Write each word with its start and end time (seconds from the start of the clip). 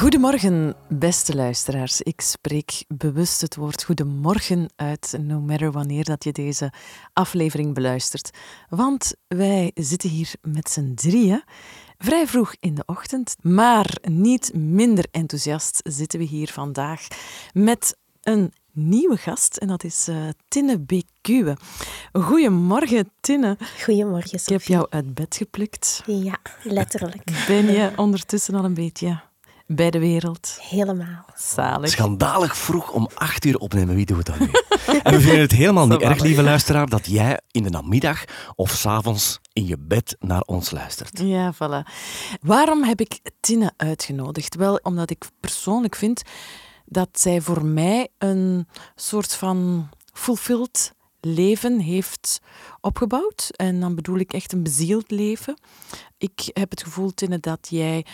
Goedemorgen, 0.00 0.74
beste 0.88 1.34
luisteraars. 1.34 2.00
Ik 2.00 2.20
spreek 2.20 2.84
bewust 2.88 3.40
het 3.40 3.56
woord 3.56 3.84
goedemorgen 3.84 4.70
uit, 4.76 5.16
no 5.22 5.40
matter 5.40 5.72
wanneer 5.72 6.04
dat 6.04 6.24
je 6.24 6.32
deze 6.32 6.72
aflevering 7.12 7.74
beluistert. 7.74 8.30
Want 8.68 9.14
wij 9.28 9.70
zitten 9.74 10.10
hier 10.10 10.32
met 10.42 10.70
z'n 10.70 10.94
drieën, 10.94 11.42
vrij 11.98 12.26
vroeg 12.26 12.54
in 12.60 12.74
de 12.74 12.82
ochtend, 12.86 13.36
maar 13.40 13.96
niet 14.02 14.54
minder 14.54 15.04
enthousiast 15.10 15.80
zitten 15.84 16.18
we 16.18 16.24
hier 16.24 16.48
vandaag 16.48 17.06
met 17.52 17.96
een 18.22 18.52
nieuwe 18.72 19.16
gast 19.16 19.56
en 19.56 19.68
dat 19.68 19.84
is 19.84 20.08
uh, 20.08 20.16
Tinne 20.48 20.78
Bekuwe. 20.78 21.56
Goedemorgen, 22.12 23.10
Tinne. 23.20 23.56
Goedemorgen, 23.82 24.38
Sophie. 24.38 24.54
Ik 24.54 24.60
heb 24.60 24.68
jou 24.68 24.86
uit 24.90 25.14
bed 25.14 25.36
geplukt. 25.36 26.02
Ja, 26.06 26.38
letterlijk. 26.62 27.44
Ben 27.46 27.72
je 27.72 27.92
ondertussen 27.96 28.54
al 28.54 28.64
een 28.64 28.74
beetje 28.74 29.28
bij 29.74 29.90
de 29.90 29.98
wereld. 29.98 30.58
Helemaal. 30.60 31.24
Zalig. 31.34 31.90
Schandalig 31.90 32.56
vroeg 32.56 32.90
om 32.92 33.08
acht 33.14 33.44
uur 33.44 33.56
opnemen. 33.56 33.94
Wie 33.94 34.06
doet 34.06 34.26
dat 34.26 34.38
nu? 34.38 34.46
en 35.02 35.12
we 35.12 35.20
vinden 35.20 35.40
het 35.40 35.50
helemaal 35.50 35.86
niet 35.86 36.00
erg, 36.00 36.22
lieve 36.22 36.42
luisteraar, 36.42 36.88
dat 36.88 37.06
jij 37.06 37.40
in 37.50 37.62
de 37.62 37.70
namiddag 37.70 38.24
of 38.54 38.70
s'avonds 38.70 39.40
in 39.52 39.66
je 39.66 39.76
bed 39.78 40.16
naar 40.18 40.40
ons 40.40 40.70
luistert. 40.70 41.18
Ja, 41.18 41.54
voilà. 41.54 41.90
Waarom 42.40 42.82
heb 42.82 43.00
ik 43.00 43.20
Tina 43.40 43.72
uitgenodigd? 43.76 44.54
Wel, 44.54 44.80
omdat 44.82 45.10
ik 45.10 45.28
persoonlijk 45.40 45.96
vind 45.96 46.22
dat 46.86 47.08
zij 47.12 47.40
voor 47.40 47.64
mij 47.64 48.08
een 48.18 48.68
soort 48.94 49.34
van 49.34 49.88
fulfilled 50.12 50.92
leven 51.20 51.78
heeft 51.78 52.40
opgebouwd. 52.80 53.50
En 53.56 53.80
dan 53.80 53.94
bedoel 53.94 54.18
ik 54.18 54.32
echt 54.32 54.52
een 54.52 54.62
bezield 54.62 55.10
leven. 55.10 55.58
Ik 56.18 56.50
heb 56.52 56.70
het 56.70 56.82
gevoel, 56.82 57.14
Tinne, 57.14 57.38
dat 57.38 57.66
jij 57.70 58.06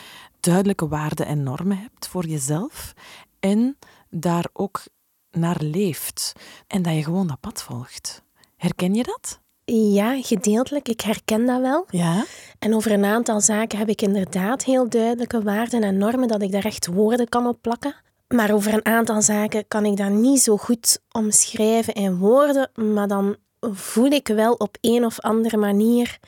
duidelijke 0.46 0.88
waarden 0.88 1.26
en 1.26 1.42
normen 1.42 1.78
hebt 1.78 2.08
voor 2.08 2.26
jezelf 2.26 2.92
en 3.40 3.78
daar 4.10 4.48
ook 4.52 4.82
naar 5.30 5.56
leeft. 5.60 6.32
En 6.66 6.82
dat 6.82 6.94
je 6.94 7.04
gewoon 7.04 7.26
dat 7.26 7.40
pad 7.40 7.62
volgt. 7.62 8.22
Herken 8.56 8.94
je 8.94 9.02
dat? 9.02 9.40
Ja, 9.74 10.22
gedeeltelijk. 10.22 10.88
Ik 10.88 11.00
herken 11.00 11.46
dat 11.46 11.60
wel. 11.60 11.86
Ja. 11.90 12.24
En 12.58 12.74
over 12.74 12.92
een 12.92 13.04
aantal 13.04 13.40
zaken 13.40 13.78
heb 13.78 13.88
ik 13.88 14.02
inderdaad 14.02 14.64
heel 14.64 14.88
duidelijke 14.88 15.42
waarden 15.42 15.82
en 15.82 15.98
normen 15.98 16.28
dat 16.28 16.42
ik 16.42 16.52
daar 16.52 16.64
echt 16.64 16.86
woorden 16.86 17.28
kan 17.28 17.46
op 17.46 17.58
plakken. 17.60 17.94
Maar 18.28 18.52
over 18.52 18.74
een 18.74 18.84
aantal 18.84 19.22
zaken 19.22 19.68
kan 19.68 19.84
ik 19.84 19.96
dat 19.96 20.10
niet 20.10 20.40
zo 20.40 20.56
goed 20.56 21.00
omschrijven 21.10 21.94
in 21.94 22.18
woorden, 22.18 22.70
maar 22.74 23.08
dan 23.08 23.36
voel 23.60 24.10
ik 24.10 24.28
wel 24.28 24.52
op 24.52 24.76
een 24.80 25.04
of 25.04 25.20
andere 25.20 25.56
manier: 25.56 26.18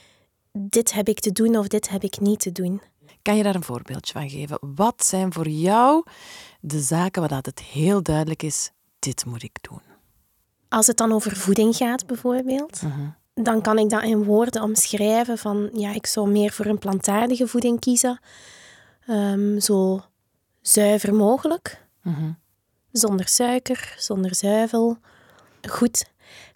dit 0.53 0.93
heb 0.93 1.09
ik 1.09 1.21
te 1.21 1.33
doen 1.33 1.57
of 1.57 1.69
dit 1.69 1.89
heb 1.89 2.03
ik 2.03 2.21
niet 2.21 2.41
te 2.41 2.53
doen. 2.53 2.81
Kan 3.23 3.37
je 3.37 3.43
daar 3.43 3.55
een 3.55 3.63
voorbeeldje 3.63 4.13
van 4.13 4.31
geven? 4.31 4.59
Wat 4.61 5.05
zijn 5.05 5.33
voor 5.33 5.49
jou 5.49 6.05
de 6.61 6.81
zaken 6.81 7.29
waar 7.29 7.39
het 7.43 7.61
heel 7.61 8.03
duidelijk 8.03 8.43
is: 8.43 8.71
dit 8.99 9.25
moet 9.25 9.43
ik 9.43 9.57
doen? 9.71 9.81
Als 10.69 10.87
het 10.87 10.97
dan 10.97 11.13
over 11.13 11.37
voeding 11.37 11.77
gaat, 11.77 12.07
bijvoorbeeld, 12.07 12.81
dan 13.35 13.63
kan 13.63 13.79
ik 13.79 13.91
dat 13.91 14.03
in 14.03 14.25
woorden 14.25 14.63
omschrijven 14.63 15.39
van 15.39 15.71
ja, 15.73 15.95
ik 15.95 16.07
zou 16.07 16.31
meer 16.31 16.53
voor 16.53 16.67
een 16.67 16.79
plantaardige 16.79 17.47
voeding 17.47 17.81
kiezen. 17.81 18.21
Ehm, 19.07 19.59
zo 19.59 20.05
zuiver 20.61 21.15
mogelijk. 21.15 21.87
Zonder 22.93 23.29
suiker, 23.29 23.95
zonder 23.99 24.35
zuivel. 24.35 24.99
Goed 25.69 26.05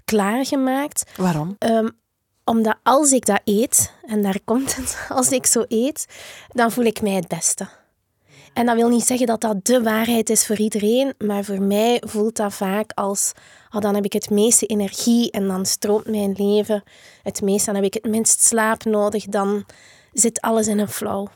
klaargemaakt. 0.05 1.11
Waarom? 1.17 1.57
Um, 1.59 1.91
omdat 2.45 2.77
als 2.83 3.13
ik 3.13 3.27
dat 3.27 3.41
eet, 3.45 3.93
en 4.03 4.23
daar 4.23 4.39
komt 4.45 4.77
het, 4.77 5.07
als 5.19 5.29
ik 5.29 5.47
zo 5.47 5.65
eet, 5.69 6.07
dan 6.49 6.73
voel 6.73 6.85
ik 6.85 7.03
mij 7.03 7.13
het 7.13 7.29
beste. 7.29 7.69
En 8.53 8.67
dat 8.67 8.77
wil 8.77 8.89
niet 8.89 9.07
zeggen 9.07 9.27
dat 9.27 9.41
dat 9.41 9.65
de 9.65 9.83
waarheid 9.83 10.31
is 10.31 10.47
voor 10.47 10.59
iedereen, 10.59 11.15
maar 11.19 11.45
voor 11.45 11.63
mij 11.63 12.03
voelt 12.07 12.37
dat 12.37 12.55
vaak 12.55 12.93
als, 12.95 13.33
oh, 13.71 13.81
dan 13.81 13.95
heb 13.95 14.05
ik 14.05 14.13
het 14.13 14.31
meeste 14.31 14.67
energie 14.67 15.31
en 15.31 15.47
dan 15.47 15.67
stroomt 15.67 16.09
mijn 16.09 16.35
leven 16.37 16.83
het 17.23 17.43
meest, 17.43 17.67
dan 17.67 17.75
heb 17.75 17.85
ik 17.85 17.95
het 17.95 18.07
minst 18.07 18.43
slaap 18.45 18.85
nodig, 18.85 19.25
dan 19.25 19.65
zit 20.13 20.41
alles 20.41 20.67
in 20.67 20.79
een 20.79 20.89
flow. 20.89 21.27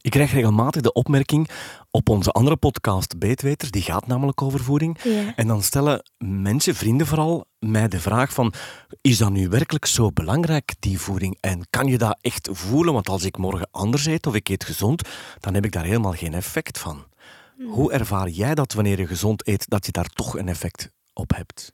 Ik 0.00 0.10
krijg 0.10 0.32
regelmatig 0.32 0.82
de 0.82 0.92
opmerking 0.92 1.48
op 1.98 2.08
onze 2.08 2.30
andere 2.30 2.56
podcast, 2.56 3.18
Beetweters, 3.18 3.70
die 3.70 3.82
gaat 3.82 4.06
namelijk 4.06 4.42
over 4.42 4.60
voeding. 4.60 4.98
En 5.36 5.46
dan 5.46 5.62
stellen 5.62 6.02
mensen, 6.18 6.74
vrienden 6.74 7.06
vooral, 7.06 7.44
mij 7.58 7.88
de 7.88 8.00
vraag 8.00 8.32
van, 8.32 8.52
is 9.00 9.18
dat 9.18 9.30
nu 9.30 9.48
werkelijk 9.48 9.86
zo 9.86 10.10
belangrijk, 10.10 10.74
die 10.78 10.98
voeding? 10.98 11.36
En 11.40 11.66
kan 11.70 11.86
je 11.86 11.98
dat 11.98 12.18
echt 12.20 12.48
voelen? 12.52 12.92
Want 12.92 13.08
als 13.08 13.24
ik 13.24 13.36
morgen 13.36 13.68
anders 13.70 14.06
eet 14.06 14.26
of 14.26 14.34
ik 14.34 14.48
eet 14.48 14.64
gezond, 14.64 15.02
dan 15.40 15.54
heb 15.54 15.64
ik 15.64 15.72
daar 15.72 15.84
helemaal 15.84 16.12
geen 16.12 16.34
effect 16.34 16.78
van. 16.78 17.04
Hmm. 17.56 17.70
Hoe 17.70 17.92
ervaar 17.92 18.28
jij 18.28 18.54
dat 18.54 18.72
wanneer 18.72 18.98
je 18.98 19.06
gezond 19.06 19.46
eet, 19.46 19.68
dat 19.68 19.86
je 19.86 19.92
daar 19.92 20.08
toch 20.08 20.38
een 20.38 20.48
effect 20.48 20.90
op 21.12 21.34
hebt? 21.34 21.72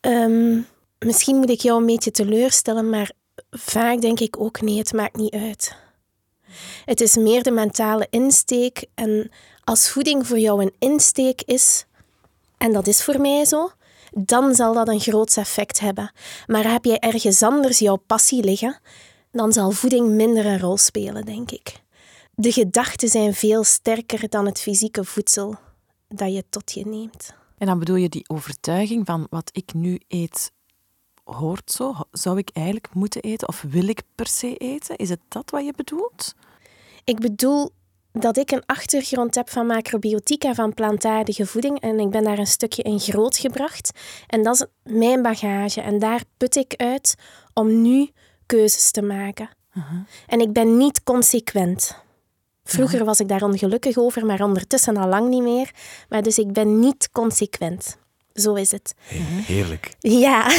Ehm, 0.00 0.60
misschien 0.98 1.36
moet 1.36 1.50
ik 1.50 1.60
jou 1.60 1.80
een 1.80 1.86
beetje 1.86 2.10
teleurstellen, 2.10 2.90
maar 2.90 3.10
vaak 3.50 4.00
denk 4.00 4.20
ik 4.20 4.40
ook 4.40 4.60
nee, 4.60 4.78
het 4.78 4.92
maakt 4.92 5.16
niet 5.16 5.34
uit. 5.34 5.85
Het 6.84 7.00
is 7.00 7.16
meer 7.16 7.42
de 7.42 7.50
mentale 7.50 8.06
insteek. 8.10 8.84
En 8.94 9.30
als 9.64 9.88
voeding 9.88 10.26
voor 10.26 10.38
jou 10.38 10.62
een 10.62 10.74
insteek 10.78 11.42
is, 11.42 11.84
en 12.58 12.72
dat 12.72 12.86
is 12.86 13.04
voor 13.04 13.20
mij 13.20 13.44
zo, 13.44 13.70
dan 14.12 14.54
zal 14.54 14.74
dat 14.74 14.88
een 14.88 15.00
groot 15.00 15.36
effect 15.36 15.80
hebben. 15.80 16.12
Maar 16.46 16.70
heb 16.70 16.84
jij 16.84 16.98
ergens 16.98 17.42
anders 17.42 17.78
jouw 17.78 17.96
passie 17.96 18.44
liggen, 18.44 18.80
dan 19.32 19.52
zal 19.52 19.70
voeding 19.70 20.08
minder 20.08 20.46
een 20.46 20.60
rol 20.60 20.76
spelen, 20.76 21.24
denk 21.24 21.50
ik. 21.50 21.84
De 22.34 22.52
gedachten 22.52 23.08
zijn 23.08 23.34
veel 23.34 23.64
sterker 23.64 24.28
dan 24.28 24.46
het 24.46 24.60
fysieke 24.60 25.04
voedsel 25.04 25.56
dat 26.08 26.32
je 26.32 26.44
tot 26.50 26.72
je 26.72 26.86
neemt. 26.86 27.34
En 27.58 27.66
dan 27.66 27.78
bedoel 27.78 27.96
je 27.96 28.08
die 28.08 28.28
overtuiging 28.28 29.06
van 29.06 29.26
wat 29.30 29.50
ik 29.52 29.74
nu 29.74 30.00
eet 30.08 30.52
hoort 31.24 31.70
zo? 31.70 31.94
Zou 32.10 32.38
ik 32.38 32.50
eigenlijk 32.52 32.94
moeten 32.94 33.22
eten 33.22 33.48
of 33.48 33.64
wil 33.68 33.88
ik 33.88 34.02
per 34.14 34.26
se 34.26 34.56
eten? 34.56 34.96
Is 34.96 35.08
het 35.08 35.20
dat 35.28 35.50
wat 35.50 35.64
je 35.64 35.72
bedoelt? 35.76 36.34
Ik 37.06 37.18
bedoel 37.18 37.70
dat 38.12 38.36
ik 38.36 38.50
een 38.50 38.62
achtergrond 38.66 39.34
heb 39.34 39.50
van 39.50 39.66
macrobiotica, 39.66 40.54
van 40.54 40.74
plantaardige 40.74 41.46
voeding. 41.46 41.80
En 41.80 41.98
ik 42.00 42.10
ben 42.10 42.24
daar 42.24 42.38
een 42.38 42.46
stukje 42.46 42.82
in 42.82 43.00
grootgebracht. 43.00 43.90
En 44.26 44.42
dat 44.42 44.54
is 44.54 44.92
mijn 44.92 45.22
bagage. 45.22 45.80
En 45.80 45.98
daar 45.98 46.22
put 46.36 46.56
ik 46.56 46.74
uit 46.76 47.14
om 47.54 47.82
nu 47.82 48.10
keuzes 48.46 48.90
te 48.90 49.02
maken. 49.02 49.48
En 50.26 50.40
ik 50.40 50.52
ben 50.52 50.76
niet 50.76 51.02
consequent. 51.02 51.96
Vroeger 52.64 53.04
was 53.04 53.20
ik 53.20 53.28
daar 53.28 53.42
ongelukkig 53.42 53.96
over, 53.96 54.26
maar 54.26 54.42
ondertussen 54.42 54.96
al 54.96 55.08
lang 55.08 55.28
niet 55.28 55.42
meer. 55.42 55.70
Maar 56.08 56.22
dus 56.22 56.38
ik 56.38 56.52
ben 56.52 56.78
niet 56.78 57.10
consequent. 57.12 57.98
Zo 58.34 58.54
is 58.54 58.70
het. 58.70 58.94
Heerlijk. 59.46 59.94
Ja. 59.98 60.50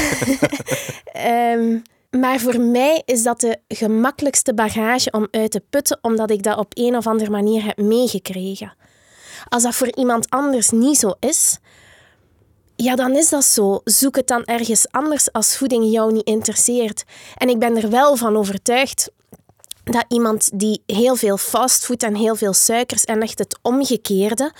um, 1.54 1.82
Maar 2.20 2.40
voor 2.40 2.60
mij 2.62 3.02
is 3.06 3.24
dat 3.24 3.40
de 3.40 3.58
gemakkelijkste 3.68 4.54
bagage 4.54 5.12
om 5.12 5.28
uit 5.32 5.52
te 5.52 5.62
putten, 5.70 6.00
omdat 6.02 6.32
ik 6.32 6.44
dat 6.44 6.58
op 6.58 6.72
een 6.74 6.96
of 6.96 7.08
andere 7.08 7.30
manier 7.30 7.66
heb 7.66 7.78
meegekregen. 7.78 8.74
Als 9.50 9.64
dat 9.64 9.76
voor 9.76 9.96
iemand 9.96 10.30
anders 10.30 10.70
niet 10.70 10.98
zo 10.98 11.14
is, 11.20 11.60
ja, 12.76 12.96
dan 12.96 13.16
is 13.16 13.30
dat 13.30 13.44
zo. 13.44 13.82
Zoek 13.84 14.16
het 14.16 14.28
dan 14.28 14.44
ergens 14.44 14.92
anders 14.92 15.32
als 15.32 15.58
voeding 15.58 15.92
jou 15.92 16.14
niet 16.14 16.28
interesseert. 16.28 17.04
En 17.36 17.50
ik 17.50 17.60
ben 17.60 17.78
er 17.78 17.90
wel 17.90 18.16
van 18.16 18.38
overtuigd 18.38 19.12
dat 19.84 20.06
iemand 20.08 20.60
die 20.60 20.84
heel 20.86 21.16
veel 21.16 21.38
fastfood 21.38 22.04
en 22.04 22.16
heel 22.16 22.36
veel 22.36 22.54
suikers 22.54 23.04
en 23.04 23.22
echt 23.22 23.40
het 23.40 23.60
omgekeerde 23.62 24.54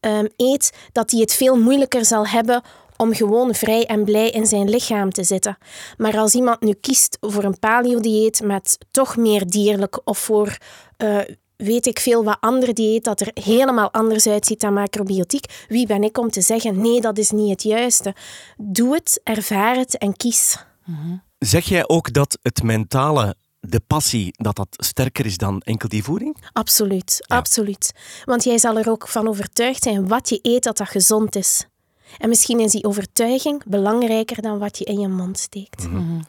um, 0.00 0.28
eet, 0.36 0.72
dat 0.92 1.08
die 1.08 1.20
het 1.20 1.34
veel 1.34 1.56
moeilijker 1.56 2.04
zal 2.04 2.26
hebben 2.26 2.62
om 3.02 3.14
gewoon 3.14 3.54
vrij 3.54 3.86
en 3.86 4.04
blij 4.04 4.30
in 4.30 4.46
zijn 4.46 4.70
lichaam 4.70 5.10
te 5.10 5.24
zitten. 5.24 5.58
Maar 5.96 6.18
als 6.18 6.34
iemand 6.34 6.60
nu 6.60 6.72
kiest 6.72 7.16
voor 7.20 7.44
een 7.44 7.58
paleo-dieet 7.58 8.42
met 8.42 8.78
toch 8.90 9.16
meer 9.16 9.46
dierlijk 9.46 10.00
of 10.04 10.18
voor 10.18 10.56
uh, 10.98 11.18
weet 11.56 11.86
ik 11.86 11.98
veel 11.98 12.24
wat 12.24 12.36
andere 12.40 12.72
dieet 12.72 13.04
dat 13.04 13.20
er 13.20 13.30
helemaal 13.34 13.92
anders 13.92 14.26
uitziet 14.26 14.60
dan 14.60 14.72
macrobiotiek, 14.72 15.64
wie 15.68 15.86
ben 15.86 16.02
ik 16.02 16.18
om 16.18 16.30
te 16.30 16.40
zeggen 16.40 16.80
nee, 16.80 17.00
dat 17.00 17.18
is 17.18 17.30
niet 17.30 17.50
het 17.50 17.62
juiste. 17.62 18.14
Doe 18.56 18.94
het, 18.94 19.20
ervaar 19.24 19.76
het 19.76 19.98
en 19.98 20.16
kies. 20.16 20.64
Zeg 21.38 21.64
jij 21.64 21.88
ook 21.88 22.12
dat 22.12 22.38
het 22.42 22.62
mentale 22.62 23.36
de 23.60 23.80
passie, 23.86 24.34
dat 24.36 24.56
dat 24.56 24.68
sterker 24.70 25.26
is 25.26 25.36
dan 25.36 25.60
enkel 25.60 25.88
die 25.88 26.04
voeding? 26.04 26.36
Absoluut, 26.52 27.24
absoluut. 27.26 27.92
Want 28.24 28.44
jij 28.44 28.58
zal 28.58 28.78
er 28.78 28.90
ook 28.90 29.08
van 29.08 29.28
overtuigd 29.28 29.82
zijn 29.82 30.08
wat 30.08 30.28
je 30.28 30.38
eet, 30.42 30.62
dat 30.62 30.76
dat 30.76 30.88
gezond 30.88 31.36
is. 31.36 31.66
En 32.18 32.28
misschien 32.28 32.60
is 32.60 32.72
die 32.72 32.84
overtuiging 32.84 33.64
belangrijker 33.64 34.42
dan 34.42 34.58
wat 34.58 34.78
je 34.78 34.84
in 34.84 35.00
je 35.00 35.08
mond 35.08 35.38
steekt. 35.38 35.88
Mhm. 35.88 36.20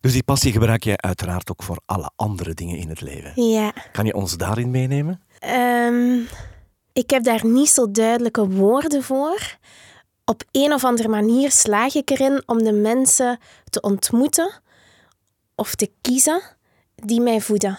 Dus 0.00 0.12
die 0.12 0.22
passie 0.22 0.52
gebruik 0.52 0.84
jij 0.84 0.96
uiteraard 0.96 1.50
ook 1.50 1.62
voor 1.62 1.80
alle 1.86 2.10
andere 2.16 2.54
dingen 2.54 2.76
in 2.76 2.88
het 2.88 3.00
leven. 3.00 3.42
Ja. 3.48 3.72
Kan 3.92 4.04
je 4.04 4.14
ons 4.14 4.36
daarin 4.36 4.70
meenemen? 4.70 5.22
Ehm, 5.38 6.18
ik 6.92 7.10
heb 7.10 7.24
daar 7.24 7.46
niet 7.46 7.68
zo 7.68 7.90
duidelijke 7.90 8.48
woorden 8.48 9.02
voor. 9.02 9.56
Op 10.24 10.42
een 10.50 10.72
of 10.72 10.84
andere 10.84 11.08
manier 11.08 11.50
slaag 11.50 11.94
ik 11.94 12.10
erin 12.10 12.42
om 12.46 12.62
de 12.62 12.72
mensen 12.72 13.38
te 13.70 13.80
ontmoeten 13.80 14.60
of 15.54 15.74
te 15.74 15.90
kiezen 16.00 16.42
die 16.94 17.20
mij 17.20 17.40
voeden. 17.40 17.78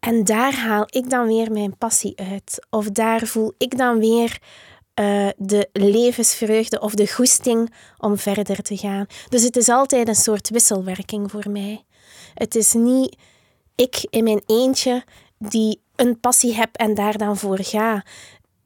En 0.00 0.24
daar 0.24 0.54
haal 0.54 0.84
ik 0.86 1.10
dan 1.10 1.26
weer 1.26 1.52
mijn 1.52 1.76
passie 1.76 2.16
uit. 2.16 2.66
Of 2.70 2.90
daar 2.90 3.26
voel 3.26 3.54
ik 3.58 3.78
dan 3.78 3.98
weer 3.98 4.38
uh, 5.00 5.28
de 5.36 5.68
levensvreugde 5.72 6.80
of 6.80 6.94
de 6.94 7.12
goesting 7.12 7.74
om 7.98 8.18
verder 8.18 8.62
te 8.62 8.76
gaan. 8.76 9.06
Dus 9.28 9.42
het 9.42 9.56
is 9.56 9.68
altijd 9.68 10.08
een 10.08 10.14
soort 10.14 10.50
wisselwerking 10.50 11.30
voor 11.30 11.50
mij. 11.50 11.84
Het 12.34 12.54
is 12.54 12.72
niet 12.72 13.16
ik 13.74 14.06
in 14.10 14.24
mijn 14.24 14.42
eentje 14.46 15.04
die 15.38 15.80
een 15.96 16.20
passie 16.20 16.54
heb 16.54 16.76
en 16.76 16.94
daar 16.94 17.18
dan 17.18 17.36
voor 17.36 17.58
ga. 17.62 18.04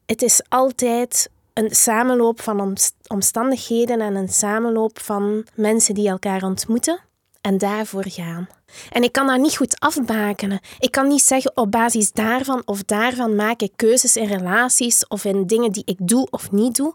Het 0.05 0.21
is 0.21 0.41
altijd 0.49 1.29
een 1.53 1.75
samenloop 1.75 2.41
van 2.41 2.77
omstandigheden 3.07 4.01
en 4.01 4.15
een 4.15 4.29
samenloop 4.29 4.99
van 4.99 5.45
mensen 5.53 5.93
die 5.93 6.09
elkaar 6.09 6.43
ontmoeten 6.43 6.99
en 7.41 7.57
daarvoor 7.57 8.05
gaan. 8.07 8.47
En 8.89 9.03
ik 9.03 9.11
kan 9.11 9.27
dat 9.27 9.39
niet 9.39 9.57
goed 9.57 9.79
afbakenen. 9.79 10.59
Ik 10.79 10.91
kan 10.91 11.07
niet 11.07 11.21
zeggen 11.21 11.57
op 11.57 11.71
basis 11.71 12.11
daarvan 12.11 12.61
of 12.65 12.83
daarvan 12.83 13.35
maak 13.35 13.61
ik 13.61 13.71
keuzes 13.75 14.15
in 14.15 14.27
relaties 14.27 15.07
of 15.07 15.25
in 15.25 15.47
dingen 15.47 15.71
die 15.71 15.83
ik 15.85 15.97
doe 15.99 16.27
of 16.29 16.51
niet 16.51 16.75
doe. 16.75 16.93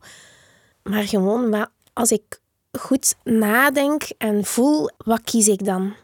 Maar 0.83 1.03
gewoon 1.03 1.69
als 1.93 2.11
ik 2.11 2.41
goed 2.79 3.15
nadenk 3.25 4.03
en 4.19 4.45
voel, 4.45 4.91
wat 4.97 5.21
kies 5.23 5.49
ik 5.49 5.65
dan? 5.65 5.95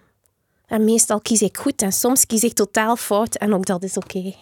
En 0.66 0.84
meestal 0.84 1.20
kies 1.20 1.42
ik 1.42 1.56
goed 1.56 1.82
en 1.82 1.92
soms 1.92 2.26
kies 2.26 2.42
ik 2.42 2.52
totaal 2.52 2.96
fout 2.96 3.34
en 3.34 3.54
ook 3.54 3.66
dat 3.66 3.82
is 3.82 3.96
oké. 3.96 4.34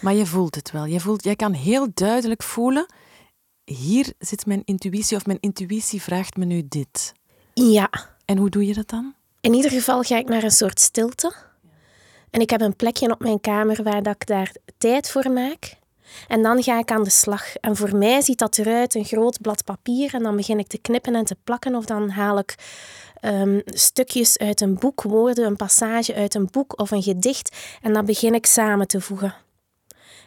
Maar 0.00 0.14
je 0.14 0.26
voelt 0.26 0.54
het 0.54 0.70
wel. 0.70 0.84
Je 0.84 1.00
voelt, 1.00 1.24
jij 1.24 1.36
kan 1.36 1.52
heel 1.52 1.86
duidelijk 1.94 2.42
voelen, 2.42 2.86
hier 3.64 4.12
zit 4.18 4.46
mijn 4.46 4.62
intuïtie 4.64 5.16
of 5.16 5.26
mijn 5.26 5.40
intuïtie 5.40 6.02
vraagt 6.02 6.36
me 6.36 6.44
nu 6.44 6.62
dit. 6.68 7.12
Ja. 7.54 7.90
En 8.24 8.38
hoe 8.38 8.50
doe 8.50 8.66
je 8.66 8.74
dat 8.74 8.88
dan? 8.88 9.14
In 9.42 9.54
ieder 9.54 9.70
geval 9.70 10.02
ga 10.02 10.16
ik 10.18 10.28
naar 10.28 10.42
een 10.42 10.50
soort 10.50 10.80
stilte. 10.80 11.32
En 12.30 12.40
ik 12.40 12.50
heb 12.50 12.60
een 12.60 12.76
plekje 12.76 13.10
op 13.10 13.20
mijn 13.20 13.40
kamer 13.40 13.82
waar 13.82 14.02
dat 14.02 14.14
ik 14.14 14.26
daar 14.26 14.52
tijd 14.78 15.10
voor 15.10 15.30
maak. 15.30 15.76
En 16.28 16.42
dan 16.42 16.62
ga 16.62 16.78
ik 16.78 16.90
aan 16.90 17.04
de 17.04 17.10
slag. 17.10 17.56
En 17.56 17.76
voor 17.76 17.96
mij 17.96 18.20
ziet 18.20 18.38
dat 18.38 18.58
eruit 18.58 18.94
een 18.94 19.04
groot 19.04 19.40
blad 19.40 19.64
papier. 19.64 20.14
En 20.14 20.22
dan 20.22 20.36
begin 20.36 20.58
ik 20.58 20.66
te 20.66 20.78
knippen 20.78 21.14
en 21.14 21.24
te 21.24 21.36
plakken. 21.44 21.74
Of 21.74 21.84
dan 21.84 22.08
haal 22.08 22.38
ik 22.38 22.54
ehm, 23.20 23.60
stukjes 23.64 24.38
uit 24.38 24.60
een 24.60 24.74
boek, 24.74 25.02
woorden, 25.02 25.46
een 25.46 25.56
passage 25.56 26.14
uit 26.14 26.34
een 26.34 26.48
boek 26.50 26.80
of 26.80 26.90
een 26.90 27.02
gedicht. 27.02 27.56
En 27.80 27.92
dan 27.92 28.04
begin 28.04 28.34
ik 28.34 28.46
samen 28.46 28.86
te 28.86 29.00
voegen. 29.00 29.34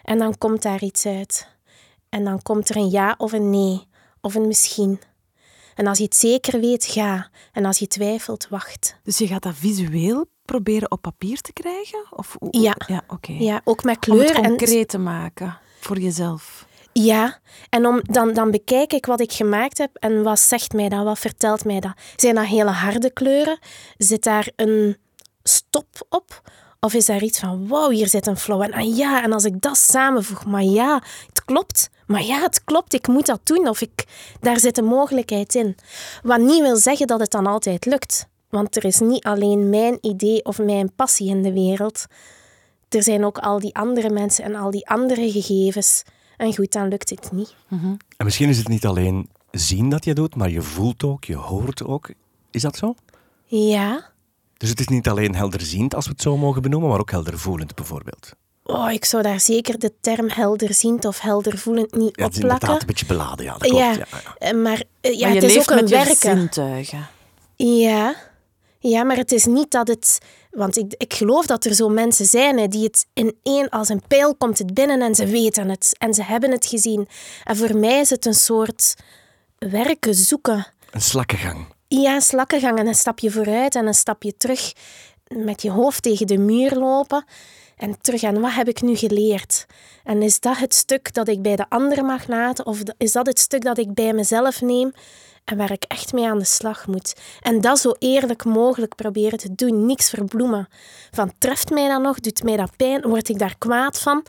En 0.03 0.17
dan 0.17 0.37
komt 0.37 0.61
daar 0.61 0.83
iets 0.83 1.05
uit. 1.05 1.47
En 2.09 2.23
dan 2.23 2.41
komt 2.41 2.69
er 2.69 2.75
een 2.75 2.89
ja 2.89 3.15
of 3.17 3.31
een 3.31 3.49
nee. 3.49 3.87
Of 4.21 4.35
een 4.35 4.47
misschien. 4.47 4.99
En 5.75 5.87
als 5.87 5.97
je 5.97 6.03
het 6.03 6.15
zeker 6.15 6.59
weet, 6.59 6.85
ga. 6.85 7.29
En 7.51 7.65
als 7.65 7.77
je 7.77 7.87
twijfelt, 7.87 8.47
wacht. 8.49 8.99
Dus 9.03 9.17
je 9.17 9.27
gaat 9.27 9.43
dat 9.43 9.55
visueel 9.55 10.25
proberen 10.45 10.91
op 10.91 11.01
papier 11.01 11.41
te 11.41 11.53
krijgen? 11.53 12.05
Of, 12.09 12.35
ja. 12.49 12.75
Ja, 12.87 13.03
oké. 13.07 13.31
ja, 13.31 13.61
ook 13.63 13.83
met 13.83 13.99
kleur. 13.99 14.37
Om 14.37 14.43
het 14.43 14.47
concreet 14.47 14.87
te 14.89 14.97
maken 14.97 15.57
voor 15.79 15.99
jezelf. 15.99 16.65
Ja, 16.93 17.39
en 17.69 17.85
om, 17.85 18.01
dan, 18.03 18.33
dan 18.33 18.51
bekijk 18.51 18.93
ik 18.93 19.05
wat 19.05 19.19
ik 19.19 19.31
gemaakt 19.31 19.77
heb 19.77 19.95
en 19.95 20.23
wat 20.23 20.39
zegt 20.39 20.73
mij 20.73 20.89
dat, 20.89 21.03
wat 21.03 21.19
vertelt 21.19 21.65
mij 21.65 21.79
dat. 21.79 21.93
Zijn 22.15 22.35
dat 22.35 22.45
hele 22.45 22.69
harde 22.69 23.11
kleuren? 23.13 23.59
Zit 23.97 24.23
daar 24.23 24.51
een 24.55 24.97
stop 25.43 26.05
op? 26.09 26.41
Of 26.79 26.93
is 26.93 27.05
daar 27.05 27.23
iets 27.23 27.39
van, 27.39 27.67
wow, 27.67 27.91
hier 27.91 28.07
zit 28.07 28.27
een 28.27 28.37
flow. 28.37 28.61
En 28.61 28.73
ah 28.73 28.97
ja, 28.97 29.23
en 29.23 29.33
als 29.33 29.43
ik 29.43 29.61
dat 29.61 29.77
samenvoeg, 29.77 30.45
maar 30.45 30.63
ja, 30.63 31.01
het 31.27 31.45
klopt. 31.45 31.89
Maar 32.07 32.23
ja, 32.23 32.41
het 32.41 32.63
klopt, 32.63 32.93
ik 32.93 33.07
moet 33.07 33.25
dat 33.25 33.39
doen. 33.43 33.67
Of 33.67 33.81
ik, 33.81 34.05
daar 34.39 34.59
zit 34.59 34.77
een 34.77 34.85
mogelijkheid 34.85 35.55
in. 35.55 35.75
Wat 36.23 36.39
niet 36.39 36.61
wil 36.61 36.77
zeggen 36.77 37.07
dat 37.07 37.19
het 37.19 37.31
dan 37.31 37.47
altijd 37.47 37.85
lukt. 37.85 38.27
Want 38.49 38.75
er 38.75 38.85
is 38.85 38.99
niet 38.99 39.23
alleen 39.23 39.69
mijn 39.69 39.97
idee 40.01 40.45
of 40.45 40.59
mijn 40.59 40.91
passie 40.95 41.29
in 41.29 41.43
de 41.43 41.53
wereld. 41.53 42.05
Er 42.89 43.03
zijn 43.03 43.25
ook 43.25 43.37
al 43.37 43.59
die 43.59 43.75
andere 43.75 44.09
mensen 44.09 44.43
en 44.43 44.55
al 44.55 44.71
die 44.71 44.87
andere 44.87 45.31
gegevens. 45.31 46.03
En 46.37 46.55
goed, 46.55 46.71
dan 46.71 46.87
lukt 46.87 47.09
het 47.09 47.31
niet. 47.31 47.55
En 48.17 48.25
misschien 48.25 48.49
is 48.49 48.57
het 48.57 48.67
niet 48.67 48.85
alleen 48.85 49.29
zien 49.51 49.89
dat 49.89 50.05
je 50.05 50.13
doet, 50.13 50.35
maar 50.35 50.49
je 50.49 50.61
voelt 50.61 51.03
ook, 51.03 51.23
je 51.23 51.35
hoort 51.35 51.83
ook. 51.83 52.09
Is 52.51 52.61
dat 52.61 52.77
zo? 52.77 52.95
Ja. 53.45 54.13
Dus 54.57 54.69
het 54.69 54.79
is 54.79 54.87
niet 54.87 55.07
alleen 55.07 55.35
helderziend, 55.35 55.95
als 55.95 56.05
we 56.05 56.11
het 56.11 56.21
zo 56.21 56.37
mogen 56.37 56.61
benoemen, 56.61 56.89
maar 56.89 56.99
ook 56.99 57.11
heldervoelend 57.11 57.75
bijvoorbeeld. 57.75 58.33
Oh, 58.67 58.91
ik 58.91 59.05
zou 59.05 59.23
daar 59.23 59.39
zeker 59.39 59.79
de 59.79 59.91
term 60.01 60.29
helderziend 60.29 61.05
of 61.05 61.19
heldervoelend 61.19 61.95
niet 61.95 62.17
ja, 62.17 62.25
op 62.25 62.31
plakken. 62.31 62.31
Het 62.31 62.35
is 62.35 62.41
inderdaad 62.41 62.81
een 62.81 62.87
beetje 62.87 63.05
beladen, 63.05 63.45
ja. 63.45 63.51
Dat 63.51 63.61
klopt, 63.61 63.77
ja. 63.77 63.91
ja, 63.91 64.05
eh, 64.37 64.53
Maar, 64.53 64.83
uh, 65.01 65.19
ja, 65.19 65.27
maar 65.27 65.35
het 65.35 65.43
is 65.43 65.57
ook 65.57 65.69
een 65.69 65.87
werken. 65.87 66.15
zintuigen. 66.15 67.07
Ja. 67.55 68.15
ja, 68.79 69.03
maar 69.03 69.17
het 69.17 69.31
is 69.31 69.45
niet 69.45 69.71
dat 69.71 69.87
het... 69.87 70.19
Want 70.51 70.77
ik, 70.77 70.93
ik 70.97 71.13
geloof 71.13 71.45
dat 71.45 71.65
er 71.65 71.73
zo 71.73 71.89
mensen 71.89 72.25
zijn 72.25 72.57
hè, 72.57 72.67
die 72.67 72.83
het 72.83 73.05
in 73.13 73.35
één... 73.43 73.69
Als 73.69 73.89
een 73.89 74.01
pijl 74.07 74.35
komt 74.35 74.57
het 74.57 74.73
binnen 74.73 75.01
en 75.01 75.15
ze 75.15 75.25
weten 75.25 75.69
het. 75.69 75.95
En 75.97 76.13
ze 76.13 76.23
hebben 76.23 76.51
het 76.51 76.65
gezien. 76.65 77.07
En 77.43 77.55
voor 77.55 77.77
mij 77.77 77.99
is 77.99 78.09
het 78.09 78.25
een 78.25 78.33
soort 78.33 78.95
werken, 79.57 80.15
zoeken. 80.15 80.67
Een 80.91 81.01
slakkengang. 81.01 81.65
Ja, 81.87 82.19
slakkengang 82.19 82.79
en 82.79 82.87
een 82.87 82.95
stapje 82.95 83.31
vooruit 83.31 83.75
en 83.75 83.87
een 83.87 83.93
stapje 83.93 84.37
terug. 84.37 84.73
Met 85.27 85.61
je 85.61 85.71
hoofd 85.71 86.01
tegen 86.03 86.27
de 86.27 86.37
muur 86.37 86.75
lopen 86.75 87.25
en 87.75 88.01
terug 88.01 88.23
aan 88.23 88.41
wat 88.41 88.53
heb 88.53 88.67
ik 88.67 88.81
nu 88.81 88.95
geleerd? 88.95 89.65
En 90.03 90.21
is 90.21 90.39
dat 90.39 90.57
het 90.57 90.73
stuk 90.73 91.13
dat 91.13 91.27
ik 91.27 91.41
bij 91.41 91.55
de 91.55 91.69
anderen 91.69 92.05
mag 92.05 92.27
laten? 92.27 92.65
Of 92.65 92.81
is 92.97 93.11
dat 93.11 93.25
het 93.25 93.39
stuk 93.39 93.63
dat 93.63 93.77
ik 93.77 93.93
bij 93.93 94.13
mezelf 94.13 94.61
neem 94.61 94.91
en 95.43 95.57
waar 95.57 95.71
ik 95.71 95.83
echt 95.83 96.13
mee 96.13 96.27
aan 96.27 96.39
de 96.39 96.45
slag 96.45 96.87
moet? 96.87 97.15
En 97.41 97.61
dat 97.61 97.79
zo 97.79 97.93
eerlijk 97.99 98.45
mogelijk 98.45 98.95
proberen 98.95 99.37
te 99.37 99.55
doen. 99.55 99.85
Niks 99.85 100.09
verbloemen. 100.09 100.67
Van 101.11 101.31
treft 101.37 101.69
mij 101.69 101.87
dat 101.87 102.01
nog? 102.01 102.19
Doet 102.19 102.43
mij 102.43 102.57
dat 102.57 102.75
pijn? 102.75 103.01
Word 103.01 103.29
ik 103.29 103.39
daar 103.39 103.55
kwaad 103.57 103.99
van? 103.99 104.25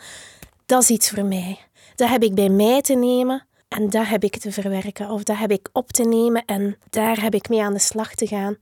Dat 0.66 0.82
is 0.82 0.90
iets 0.90 1.10
voor 1.10 1.25
mij. 1.25 1.58
Dat 1.94 2.08
heb 2.08 2.22
ik 2.22 2.34
bij 2.34 2.48
mij 2.48 2.81
te 2.81 2.94
nemen 2.94 3.46
en 3.69 3.90
dat 3.90 4.06
heb 4.06 4.25
ik 4.25 4.38
te 4.38 4.52
verwerken. 4.52 5.10
Of 5.10 5.22
dat 5.22 5.38
heb 5.38 5.50
ik 5.50 5.69
op 5.72 5.93
te 5.93 6.04
nemen 6.04 6.44
en 6.44 6.76
daar 6.90 7.20
heb 7.20 7.34
ik 7.34 7.48
mee 7.48 7.62
aan 7.62 7.72
de 7.72 7.78
slag 7.78 8.14
te 8.14 8.26
gaan. 8.26 8.56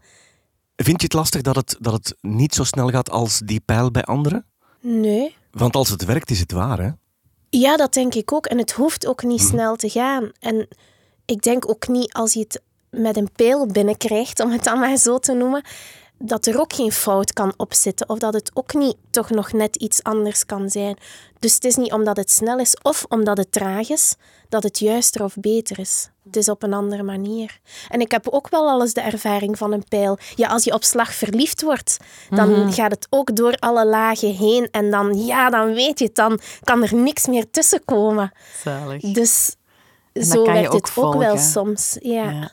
Vind 0.77 1.01
je 1.01 1.07
het 1.07 1.13
lastig 1.13 1.43
dat 1.43 1.57
het, 1.57 1.77
dat 1.81 1.93
het 1.93 2.17
niet 2.21 2.55
zo 2.55 2.65
snel 2.65 2.89
gaat 2.89 3.11
als 3.11 3.39
die 3.39 3.61
pijl 3.61 3.91
bij 3.91 4.05
anderen? 4.05 4.47
Nee. 4.87 5.37
Want 5.51 5.77
als 5.77 5.89
het 5.89 6.05
werkt, 6.05 6.31
is 6.31 6.41
het 6.41 6.53
waar, 6.53 6.79
hè? 6.79 6.91
Ja, 7.51 7.77
dat 7.77 7.93
denk 7.93 8.15
ik 8.15 8.33
ook. 8.33 8.47
En 8.47 8.59
het 8.59 8.73
hoeft 8.73 9.07
ook 9.07 9.23
niet 9.23 9.41
mhm. 9.41 9.49
snel 9.49 9.77
te 9.77 9.89
gaan. 9.89 10.31
En 10.41 10.69
ik 11.25 11.43
denk 11.43 11.69
ook 11.69 11.89
niet 11.89 12.13
als 12.13 12.33
je 12.33 12.41
het 12.41 12.63
met 12.91 13.17
een 13.17 13.33
pijl 13.33 13.67
binnenkrijgt, 13.67 14.41
om 14.41 14.51
het 14.51 14.65
dan 14.65 14.79
maar 14.79 14.97
zo 14.97 15.19
te 15.19 15.33
noemen, 15.33 15.63
dat 16.27 16.47
er 16.47 16.61
ook 16.61 16.73
geen 16.73 16.93
fout 16.93 17.33
kan 17.33 17.55
opzitten 17.57 18.09
of 18.09 18.19
dat 18.19 18.35
het 18.35 18.51
ook 18.55 18.75
niet 18.75 18.97
toch 19.11 19.31
nog 19.31 19.53
net 19.53 19.77
iets 19.77 20.03
anders 20.03 20.47
kan 20.47 20.71
zijn. 20.71 20.97
Dus 21.39 21.55
het 21.55 21.65
is 21.65 21.77
niet 21.77 21.93
omdat 21.93 22.17
het 22.17 22.31
snel 22.31 22.59
is 22.59 22.77
of 22.83 23.05
omdat 23.09 23.37
het 23.37 23.53
traag 23.53 23.91
is, 23.91 24.15
dat 24.49 24.63
het 24.63 24.79
juister 24.79 25.25
of 25.25 25.35
beter 25.37 25.79
is. 25.79 26.11
Het 26.25 26.37
is 26.37 26.49
op 26.49 26.63
een 26.63 26.73
andere 26.73 27.03
manier. 27.03 27.61
En 27.89 28.01
ik 28.01 28.11
heb 28.11 28.29
ook 28.29 28.49
wel 28.49 28.69
alles 28.69 28.95
de 28.95 29.01
ervaring 29.01 29.59
van 29.59 29.73
een 29.73 29.85
pijl. 29.89 30.19
Ja, 30.35 30.49
als 30.49 30.65
je 30.65 30.73
op 30.73 30.85
slag 30.85 31.15
verliefd 31.15 31.63
wordt, 31.63 31.97
dan 32.31 32.51
mhm. 32.51 32.71
gaat 32.71 32.91
het 32.91 33.07
ook 33.11 33.37
door 33.37 33.55
alle 33.55 33.87
lagen 33.87 34.35
heen. 34.35 34.69
En 34.71 34.91
dan, 34.91 35.25
ja, 35.25 35.51
dan 35.51 35.75
weet 35.75 35.99
je 35.99 36.05
het, 36.05 36.15
dan 36.15 36.41
kan 36.63 36.83
er 36.83 36.95
niks 36.95 37.27
meer 37.27 37.51
tussen 37.51 37.85
komen. 37.85 38.33
Zalig. 38.63 39.01
Dus 39.01 39.57
zo 40.13 40.45
werkt 40.45 40.73
het 40.73 40.93
ook 40.97 41.15
wel 41.15 41.39
soms. 41.39 41.97
Ja. 42.01 42.31
ja. 42.31 42.51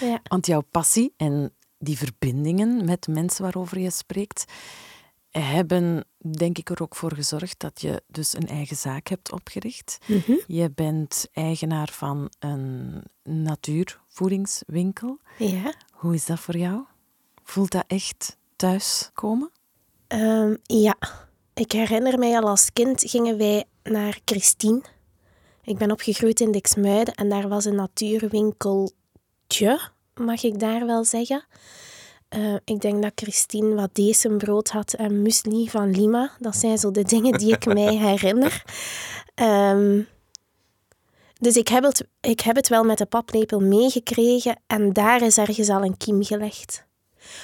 ja. 0.00 0.20
Want 0.22 0.46
jouw 0.46 0.62
passie 0.70 1.14
en 1.16 1.52
die 1.84 1.98
verbindingen 1.98 2.84
met 2.84 3.06
mensen 3.06 3.42
waarover 3.42 3.78
je 3.78 3.90
spreekt, 3.90 4.44
hebben 5.30 6.04
denk 6.38 6.58
ik 6.58 6.70
er 6.70 6.82
ook 6.82 6.96
voor 6.96 7.14
gezorgd 7.14 7.60
dat 7.60 7.80
je 7.80 8.02
dus 8.06 8.34
een 8.34 8.48
eigen 8.48 8.76
zaak 8.76 9.08
hebt 9.08 9.32
opgericht. 9.32 9.98
Mhm. 10.06 10.32
Je 10.46 10.70
bent 10.70 11.28
eigenaar 11.32 11.88
van 11.92 12.30
een 12.38 13.02
natuurvoedingswinkel. 13.22 15.18
Ja. 15.38 15.74
Hoe 15.92 16.14
is 16.14 16.26
dat 16.26 16.40
voor 16.40 16.56
jou? 16.56 16.84
Voelt 17.42 17.70
dat 17.70 17.84
echt 17.86 18.36
thuiskomen? 18.56 19.50
Um, 20.08 20.58
ja. 20.62 20.96
Ik 21.54 21.72
herinner 21.72 22.18
mij 22.18 22.36
al 22.36 22.48
als 22.48 22.72
kind 22.72 23.10
gingen 23.10 23.38
wij 23.38 23.64
naar 23.82 24.18
Christine. 24.24 24.82
Ik 25.62 25.78
ben 25.78 25.90
opgegroeid 25.90 26.40
in 26.40 26.52
Dixmuiden 26.52 27.14
en 27.14 27.28
daar 27.28 27.48
was 27.48 27.64
een 27.64 27.74
natuurwinkeltje, 27.74 29.90
mag 30.14 30.42
ik 30.42 30.58
daar 30.58 30.86
wel 30.86 31.04
zeggen. 31.04 31.44
Uh, 32.36 32.56
ik 32.64 32.80
denk 32.80 33.02
dat 33.02 33.12
Christine 33.14 33.74
wat 33.74 34.38
brood 34.38 34.68
had 34.68 34.92
en 34.92 35.22
muesli 35.22 35.68
van 35.68 35.90
Lima. 35.90 36.30
Dat 36.38 36.56
zijn 36.56 36.78
zo 36.78 36.90
de 36.90 37.02
dingen 37.02 37.38
die 37.38 37.52
ik 37.52 37.66
mij 37.66 37.96
herinner. 38.06 38.64
Um, 39.34 40.06
dus 41.44 41.56
ik 41.56 41.68
heb, 41.68 41.84
het, 41.84 42.06
ik 42.20 42.40
heb 42.40 42.56
het 42.56 42.68
wel 42.68 42.84
met 42.84 42.98
de 42.98 43.06
paplepel 43.06 43.60
meegekregen 43.60 44.60
en 44.66 44.92
daar 44.92 45.22
is 45.22 45.38
ergens 45.38 45.68
al 45.68 45.84
een 45.84 45.96
kiem 45.96 46.24
gelegd. 46.24 46.84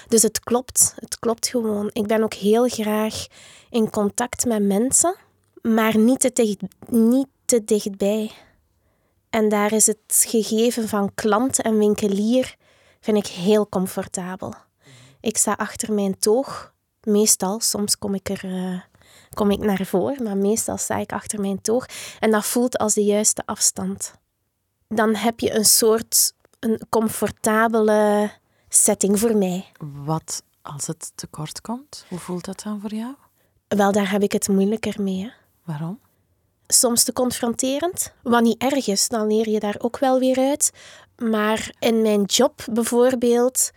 Dus 0.08 0.22
het 0.22 0.40
klopt, 0.40 0.94
het 0.96 1.18
klopt 1.18 1.48
gewoon. 1.48 1.90
Ik 1.92 2.06
ben 2.06 2.22
ook 2.22 2.34
heel 2.34 2.68
graag 2.68 3.26
in 3.70 3.90
contact 3.90 4.44
met 4.44 4.62
mensen, 4.62 5.14
maar 5.62 5.98
niet 5.98 6.20
te, 6.20 6.30
dicht, 6.32 6.60
niet 6.88 7.26
te 7.44 7.64
dichtbij. 7.64 8.30
En 9.30 9.48
daar 9.48 9.72
is 9.72 9.86
het 9.86 10.24
gegeven 10.26 10.88
van 10.88 11.14
klant 11.14 11.62
en 11.62 11.78
winkelier, 11.78 12.56
vind 13.00 13.16
ik 13.16 13.26
heel 13.26 13.68
comfortabel. 13.68 14.54
Ik 15.20 15.36
sta 15.36 15.52
achter 15.52 15.92
mijn 15.92 16.18
toog, 16.18 16.74
meestal. 17.02 17.60
Soms 17.60 17.98
kom 17.98 18.14
ik 18.14 18.28
er 18.28 18.44
uh, 18.44 18.80
kom 19.34 19.50
ik 19.50 19.58
naar 19.58 19.86
voren, 19.86 20.22
maar 20.22 20.36
meestal 20.36 20.76
sta 20.76 20.96
ik 20.96 21.12
achter 21.12 21.40
mijn 21.40 21.60
toog. 21.60 21.86
En 22.18 22.30
dat 22.30 22.44
voelt 22.44 22.78
als 22.78 22.94
de 22.94 23.04
juiste 23.04 23.42
afstand. 23.46 24.14
Dan 24.88 25.14
heb 25.14 25.40
je 25.40 25.54
een 25.54 25.64
soort 25.64 26.32
een 26.60 26.80
comfortabele 26.88 28.30
setting 28.68 29.18
voor 29.18 29.36
mij. 29.36 29.66
Wat 30.04 30.42
als 30.62 30.86
het 30.86 31.12
tekort 31.14 31.60
komt? 31.60 32.04
Hoe 32.08 32.18
voelt 32.18 32.44
dat 32.44 32.62
dan 32.62 32.80
voor 32.80 32.94
jou? 32.94 33.14
Wel, 33.68 33.92
daar 33.92 34.10
heb 34.10 34.22
ik 34.22 34.32
het 34.32 34.48
moeilijker 34.48 35.02
mee. 35.02 35.22
Hè? 35.22 35.30
Waarom? 35.64 36.00
Soms 36.66 37.04
te 37.04 37.12
confronterend. 37.12 38.12
Wat 38.22 38.42
niet 38.42 38.62
erg 38.62 38.86
is, 38.86 39.08
dan 39.08 39.26
leer 39.26 39.48
je 39.48 39.60
daar 39.60 39.76
ook 39.78 39.98
wel 39.98 40.18
weer 40.18 40.38
uit. 40.38 40.72
Maar 41.28 41.74
in 41.78 42.02
mijn 42.02 42.22
job 42.22 42.64
bijvoorbeeld, 42.72 43.70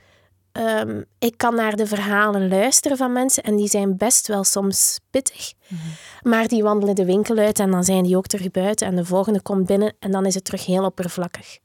um, 0.51 1.05
ik 1.19 1.37
kan 1.37 1.55
naar 1.55 1.75
de 1.75 1.87
verhalen 1.87 2.47
luisteren 2.47 2.97
van 2.97 3.11
mensen 3.11 3.43
en 3.43 3.55
die 3.55 3.67
zijn 3.67 3.97
best 3.97 4.27
wel 4.27 4.43
soms 4.43 4.99
pittig. 5.09 5.53
Mhm. 5.67 5.81
Maar 6.21 6.47
die 6.47 6.63
wandelen 6.63 6.95
de 6.95 7.05
winkel 7.05 7.37
uit 7.37 7.59
en 7.59 7.71
dan 7.71 7.83
zijn 7.83 8.03
die 8.03 8.17
ook 8.17 8.27
terug 8.27 8.51
buiten 8.51 8.87
en 8.87 8.95
de 8.95 9.05
volgende 9.05 9.41
komt 9.41 9.65
binnen 9.65 9.95
en 9.99 10.11
dan 10.11 10.25
is 10.25 10.35
het 10.35 10.45
terug 10.45 10.65
heel 10.65 10.85
oppervlakkig. 10.85 11.59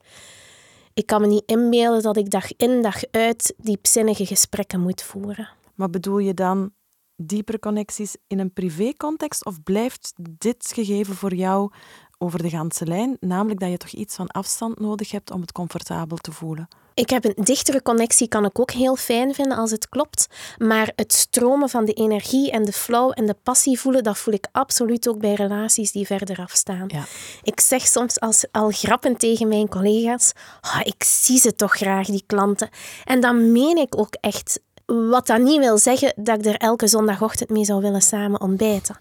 Ik 0.95 1.07
kan 1.07 1.21
me 1.21 1.27
niet 1.27 1.43
inbeelden 1.47 2.03
dat 2.03 2.17
ik 2.17 2.31
dag 2.31 2.57
in 2.57 2.83
dag 2.83 3.03
uit 3.11 3.55
diepzinnige 3.57 4.27
gesprekken 4.27 4.81
moet 4.81 5.03
voeren. 5.03 5.49
Maar 5.75 5.91
bedoel 5.91 6.19
je 6.19 6.35
dan 6.35 6.73
diepere 7.17 7.59
connecties 7.59 8.17
in 8.27 8.39
een 8.39 8.53
privécontext 8.53 9.45
of 9.45 9.63
blijft 9.63 10.13
dit 10.17 10.71
gegeven 10.75 11.15
voor 11.15 11.35
jou 11.35 11.71
over 12.19 12.43
de 12.43 12.51
ganse 12.51 12.87
lijn, 12.87 13.17
namelijk 13.21 13.61
dat 13.61 13.71
je 13.71 13.77
toch 13.77 13.91
iets 13.91 14.15
van 14.15 14.29
afstand 14.29 14.81
nodig 14.81 15.11
hebt 15.11 15.31
om 15.31 15.41
het 15.41 15.53
comfortabel 15.53 16.17
te 16.17 16.33
voelen? 16.33 16.69
Ik 16.99 17.11
heb 17.11 17.25
een 17.25 17.45
dichtere 17.45 17.83
connectie, 17.83 18.29
kan 18.29 18.45
ik 18.45 18.61
ook 18.61 18.71
heel 18.71 18.97
fijn 18.97 19.35
vinden 19.35 19.57
als 19.57 19.71
het 19.71 19.89
klopt. 19.89 20.29
Maar 20.59 20.93
het 20.97 21.13
stromen 21.13 21.69
van 21.69 21.85
de 21.85 21.93
energie 21.93 22.51
en 22.51 22.65
de 22.65 22.73
flow 22.73 23.13
en 23.15 23.27
de 23.27 23.37
passie 23.43 23.81
voelen, 23.81 24.03
dat 24.03 24.19
voel 24.19 24.35
ik 24.35 24.47
absoluut 24.53 25.09
ook 25.09 25.19
bij 25.19 25.35
relaties 25.35 25.93
die 25.93 26.07
verder 26.07 26.39
afstaan. 26.39 26.85
Ja. 26.87 27.05
Ik 27.43 27.61
zeg 27.61 27.87
soms 27.87 28.21
als, 28.21 28.45
al 28.51 28.71
grappen 28.71 29.17
tegen 29.17 29.49
mijn 29.49 29.69
collega's, 29.69 30.33
oh, 30.61 30.81
ik 30.83 31.05
zie 31.05 31.39
ze 31.39 31.55
toch 31.55 31.77
graag, 31.77 32.07
die 32.07 32.25
klanten. 32.27 32.69
En 33.05 33.21
dan 33.21 33.53
meen 33.53 33.77
ik 33.77 33.99
ook 33.99 34.15
echt. 34.21 34.61
Wat 34.87 35.27
dat 35.27 35.41
niet 35.41 35.59
wil 35.59 35.79
zeggen 35.79 36.13
dat 36.17 36.39
ik 36.39 36.47
er 36.47 36.57
elke 36.57 36.87
zondagochtend 36.87 37.51
mee 37.51 37.65
zou 37.65 37.81
willen 37.81 38.03
samen 38.03 38.41
ontbijten. 38.41 38.99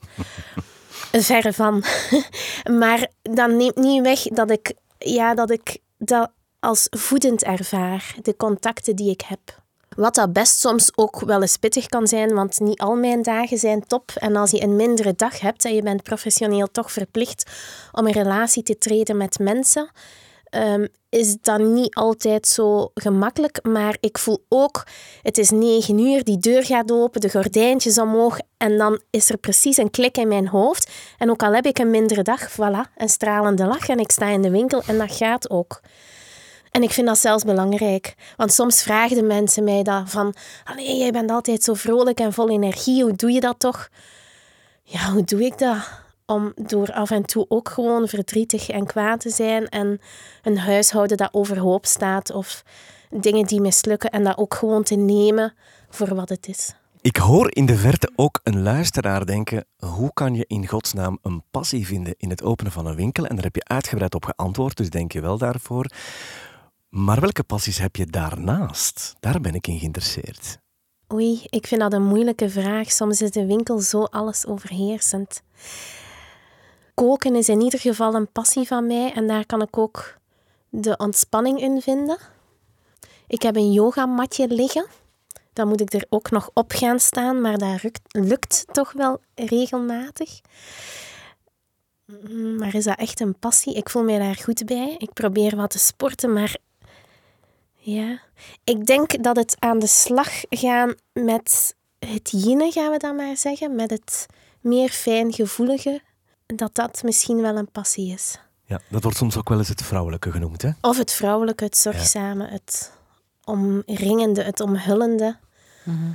Verre 1.12 1.54
van. 1.54 1.84
maar 2.80 3.08
dat 3.22 3.50
neemt 3.50 3.76
niet 3.76 4.02
weg 4.02 4.22
dat 4.22 4.52
ik, 4.52 4.74
ja, 4.98 5.34
dat 5.34 5.52
ik 5.52 5.78
dat 5.98 6.32
als 6.60 6.88
voedend 6.90 7.44
ervaar, 7.44 8.16
de 8.22 8.36
contacten 8.36 8.96
die 8.96 9.10
ik 9.10 9.22
heb. 9.22 9.40
Wat 9.96 10.16
dat 10.16 10.34
best 10.34 10.60
soms 10.60 10.92
ook 10.96 11.20
wel 11.20 11.42
eens 11.42 11.58
pittig 11.58 11.86
kan 11.86 12.08
zijn, 12.08 12.34
want 12.34 12.60
niet 12.60 12.80
al 12.80 12.96
mijn 12.96 13.22
dagen 13.22 13.58
zijn 13.58 13.86
top. 13.88 14.12
En 14.16 14.36
als 14.36 14.52
je 14.52 14.62
een 14.62 14.76
mindere 14.76 15.16
dag 15.16 15.40
hebt 15.40 15.66
en 15.66 15.76
je 15.76 15.82
bent 15.82 16.04
professioneel 16.04 16.68
toch 16.72 16.92
verplicht 16.92 17.52
om 17.92 18.08
in 18.08 18.14
relatie 18.14 18.64
te 18.64 18.78
treden 18.78 19.18
met 19.18 19.40
mensen, 19.40 19.90
um, 20.50 20.88
is 21.10 21.38
dat 21.42 21.60
niet 21.60 21.96
altijd 21.96 22.48
zo 22.48 22.92
gemakkelijk. 22.94 23.60
Maar 23.64 23.98
ik 24.00 24.18
voel 24.18 24.46
ook, 24.50 24.84
het 25.22 25.38
is 25.38 25.50
negen 25.50 26.00
uur, 26.00 26.24
die 26.24 26.38
deur 26.38 26.64
gaat 26.64 26.92
open, 26.92 27.22
de 27.22 27.30
gordijntjes 27.30 28.00
omhoog 28.00 28.40
en 28.58 28.78
dan 28.78 29.02
is 29.10 29.30
er 29.30 29.38
precies 29.38 29.78
een 29.78 29.92
klik 29.92 30.18
in 30.18 30.28
mijn 30.28 30.48
hoofd. 30.48 30.92
En 31.18 31.30
ook 31.30 31.44
al 31.44 31.54
heb 31.54 31.66
ik 31.66 31.80
een 31.80 31.90
mindere 31.90 32.22
dag, 32.22 32.52
voilà, 32.52 32.94
een 32.96 33.10
stralende 33.10 33.66
lach 33.66 33.90
en 33.90 34.00
ik 34.00 34.12
sta 34.12 34.28
in 34.28 34.42
de 34.42 34.50
winkel 34.50 34.82
en 34.88 34.98
dat 34.98 35.16
gaat 35.16 35.50
ook. 35.50 35.82
En 36.72 36.84
ik 36.84 36.92
vind 36.92 37.08
dat 37.08 37.18
zelfs 37.18 37.44
belangrijk. 37.44 38.16
Want 38.36 38.54
soms 38.54 38.84
vragen 38.84 39.28
mensen 39.28 39.64
mij 39.64 39.84
dat 39.84 40.04
van... 40.06 40.36
Allee, 40.64 40.98
jij 40.98 41.12
bent 41.12 41.32
altijd 41.32 41.64
zo 41.64 41.74
vrolijk 41.74 42.20
en 42.20 42.34
vol 42.34 42.50
energie. 42.50 43.04
Hoe 43.04 43.16
doe 43.16 43.32
je 43.32 43.40
dat 43.40 43.60
toch? 43.60 43.90
Ja, 44.84 45.12
hoe 45.12 45.24
doe 45.24 45.46
ik 45.46 45.58
dat? 45.58 45.78
Om 46.30 46.54
door 46.56 46.94
af 46.94 47.12
en 47.12 47.26
toe 47.26 47.46
ook 47.50 47.70
gewoon 47.70 48.08
verdrietig 48.08 48.70
en 48.70 48.86
kwaad 48.86 49.20
te 49.20 49.30
zijn. 49.30 49.70
En 49.70 50.00
een 50.44 50.58
huishouden 50.58 51.18
dat 51.18 51.34
overhoop 51.34 51.86
staat. 51.86 52.32
Of 52.32 52.64
dingen 53.10 53.46
die 53.46 53.62
mislukken. 53.62 54.10
En 54.10 54.24
dat 54.24 54.38
ook 54.38 54.54
gewoon 54.54 54.84
te 54.84 54.96
nemen 54.96 55.54
voor 55.90 56.16
wat 56.16 56.30
het 56.30 56.48
is. 56.48 56.76
Ik 57.02 57.18
hoor 57.18 57.56
in 57.56 57.66
de 57.66 57.76
verte 57.76 58.12
ook 58.16 58.40
een 58.44 58.62
luisteraar 58.62 59.26
denken: 59.26 59.66
hoe 59.78 60.14
kan 60.14 60.36
je 60.36 60.46
in 60.48 60.68
godsnaam 60.68 61.20
een 61.22 61.44
passie 61.52 61.86
vinden 61.86 62.14
in 62.18 62.30
het 62.30 62.44
openen 62.44 62.72
van 62.72 62.86
een 62.86 62.96
winkel? 62.96 63.26
En 63.26 63.36
daar 63.36 63.44
heb 63.44 63.56
je 63.56 63.64
uitgebreid 63.64 64.16
op 64.16 64.26
geantwoord, 64.26 64.78
dus 64.78 64.90
denk 64.90 65.12
je 65.12 65.22
wel 65.22 65.38
daarvoor. 65.38 65.92
Maar 66.90 67.20
welke 67.20 67.44
passies 67.44 67.78
heb 67.78 67.96
je 67.96 68.06
daarnaast? 68.06 69.16
Daar 69.20 69.42
ben 69.42 69.54
ik 69.54 69.68
in 69.68 69.80
geïnteresseerd. 69.80 70.60
Oei, 71.14 71.42
ik 71.50 71.68
vind 71.68 71.82
dat 71.82 71.94
een 71.94 72.06
moeilijke 72.06 72.50
vraag. 72.50 72.92
Soms 72.92 73.22
is 73.22 73.32
de 73.32 73.46
winkel 73.46 73.80
zo 73.80 74.04
alles 74.04 74.46
overheersend. 74.46 75.42
Koken 76.98 77.36
is 77.36 77.50
in 77.50 77.62
ieder 77.62 77.80
geval 77.80 78.14
een 78.14 78.32
passie 78.32 78.68
van 78.68 78.88
mij 78.88 79.12
en 79.14 79.28
daar 79.28 79.46
kan 79.46 79.62
ik 79.62 79.78
ook 79.78 80.18
de 80.70 80.98
ontspanning 80.98 81.62
in 81.62 81.82
vinden. 81.82 82.18
Ik 83.28 83.42
heb 83.42 83.56
een 83.56 83.72
yogamatje 83.72 84.48
liggen. 84.48 84.86
Dan 85.54 85.68
moet 85.68 85.82
ik 85.82 85.94
er 85.94 86.06
ook 86.10 86.32
nog 86.32 86.50
op 86.54 86.72
gaan 86.72 87.00
staan, 87.00 87.42
maar 87.42 87.58
dat 87.58 88.02
lukt 88.12 88.66
toch 88.72 88.92
wel 88.92 89.22
regelmatig. 89.36 90.40
Mm, 92.06 92.56
maar 92.56 92.76
is 92.76 92.84
dat 92.84 92.98
echt 92.98 93.20
een 93.20 93.40
passie? 93.40 93.76
Ik 93.76 93.90
voel 93.90 94.04
mij 94.04 94.20
daar 94.20 94.36
goed 94.36 94.66
bij. 94.66 94.96
Ik 94.98 95.14
probeer 95.14 95.56
wat 95.56 95.70
te 95.70 95.80
sporten, 95.80 96.34
maar 96.34 96.58
ja, 97.74 98.20
ik 98.64 98.86
denk 98.86 99.24
dat 99.24 99.36
het 99.36 99.56
aan 99.60 99.80
de 99.80 99.88
slag 99.88 100.30
gaan 100.50 100.96
met 101.14 101.76
het 102.00 102.32
yin, 102.32 102.72
gaan 102.72 102.92
we 102.92 102.98
dan 102.98 103.16
maar 103.16 103.38
zeggen, 103.38 103.76
met 103.76 103.90
het 103.90 104.26
meer 104.62 104.90
fijngevoelige, 104.90 106.02
dat 106.56 106.76
dat 106.76 107.04
misschien 107.04 107.42
wel 107.42 107.56
een 107.56 107.72
passie 107.72 108.14
is. 108.14 108.40
Ja, 108.66 108.82
dat 108.88 109.04
wordt 109.04 109.18
soms 109.18 109.38
ook 109.38 109.50
wel 109.50 109.58
eens 109.58 109.68
het 109.68 109.84
vrouwelijke 109.84 110.32
genoemd, 110.32 110.62
hè? 110.62 110.70
Of 110.82 110.98
het 110.98 111.12
vrouwelijke, 111.12 111.64
het 111.64 111.78
zorgzame, 111.78 112.48
het 112.48 112.92
omringende, 113.44 114.44
het 114.44 114.60
omhullende. 114.60 115.38
Mhm. 115.84 116.12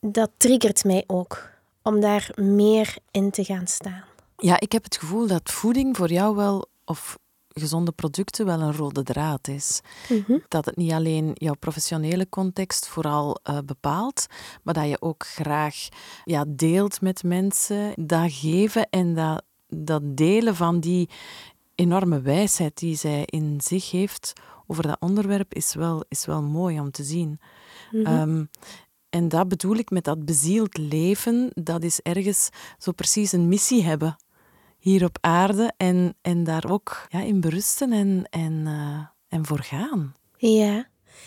Dat 0.00 0.30
triggert 0.36 0.84
mij 0.84 1.04
ook, 1.06 1.48
om 1.82 2.00
daar 2.00 2.30
meer 2.34 2.96
in 3.10 3.30
te 3.30 3.44
gaan 3.44 3.66
staan. 3.66 4.04
Ja, 4.36 4.60
ik 4.60 4.72
heb 4.72 4.84
het 4.84 4.96
gevoel 4.96 5.26
dat 5.26 5.50
voeding 5.50 5.96
voor 5.96 6.10
jou 6.10 6.36
wel, 6.36 6.68
of 6.84 7.18
gezonde 7.52 7.92
producten 7.92 8.46
wel 8.46 8.60
een 8.60 8.76
rode 8.76 9.02
draad 9.02 9.48
is. 9.48 9.80
Mhm. 10.08 10.38
Dat 10.48 10.64
het 10.64 10.76
niet 10.76 10.92
alleen 10.92 11.30
jouw 11.34 11.54
professionele 11.54 12.28
context 12.28 12.88
vooral 12.88 13.40
uh, 13.50 13.58
bepaalt, 13.64 14.26
maar 14.62 14.74
dat 14.74 14.88
je 14.88 15.02
ook 15.02 15.26
graag 15.26 15.88
ja, 16.24 16.44
deelt 16.48 17.00
met 17.00 17.22
mensen, 17.22 17.92
dat 17.96 18.32
geven 18.32 18.90
en 18.90 19.14
dat, 19.14 19.42
dat 19.68 20.16
delen 20.16 20.56
van 20.56 20.80
die 20.80 21.08
enorme 21.74 22.20
wijsheid 22.20 22.78
die 22.78 22.96
zij 22.96 23.22
in 23.24 23.60
zich 23.60 23.90
heeft 23.90 24.32
over 24.66 24.82
dat 24.82 25.00
onderwerp 25.00 25.54
is 25.54 25.74
wel, 25.74 26.04
is 26.08 26.26
wel 26.26 26.42
mooi 26.42 26.80
om 26.80 26.90
te 26.90 27.04
zien. 27.04 27.40
Mhm. 27.90 28.06
Ehm, 28.06 28.44
en 29.10 29.28
dat 29.28 29.48
bedoel 29.48 29.76
ik 29.76 29.90
met 29.90 30.04
dat 30.04 30.24
bezield 30.24 30.76
leven, 30.78 31.50
dat 31.54 31.82
is 31.82 32.00
ergens 32.00 32.48
zo 32.78 32.92
precies 32.92 33.32
een 33.32 33.48
missie 33.48 33.84
hebben 33.84 34.16
hier 34.80 35.04
op 35.04 35.18
aarde 35.20 35.72
en, 35.76 36.14
en 36.22 36.44
daar 36.44 36.70
ook 36.70 37.06
ja, 37.08 37.20
in 37.20 37.40
berusten 37.40 37.92
en, 37.92 38.26
en, 38.30 38.52
uh, 38.66 39.00
en 39.28 39.46
voor 39.46 39.62
gaan. 39.62 40.14
Ja, 40.36 40.78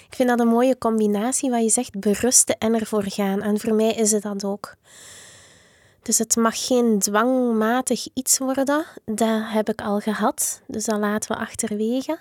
ik 0.08 0.16
vind 0.16 0.30
dat 0.30 0.40
een 0.40 0.48
mooie 0.48 0.78
combinatie 0.78 1.50
wat 1.50 1.64
je 1.64 1.70
zegt, 1.70 2.00
berusten 2.00 2.58
en 2.58 2.74
ervoor 2.74 3.04
gaan. 3.04 3.42
En 3.42 3.60
voor 3.60 3.74
mij 3.74 3.92
is 3.92 4.12
het 4.12 4.24
dat 4.24 4.44
ook. 4.44 4.76
Dus 6.02 6.18
het 6.18 6.36
mag 6.36 6.66
geen 6.66 7.00
dwangmatig 7.00 8.08
iets 8.14 8.38
worden. 8.38 8.86
Dat 9.06 9.42
heb 9.44 9.70
ik 9.70 9.82
al 9.82 10.00
gehad. 10.00 10.62
Dus 10.68 10.86
dat 10.86 11.00
laten 11.00 11.32
we 11.32 11.38
achterwege. 11.38 12.20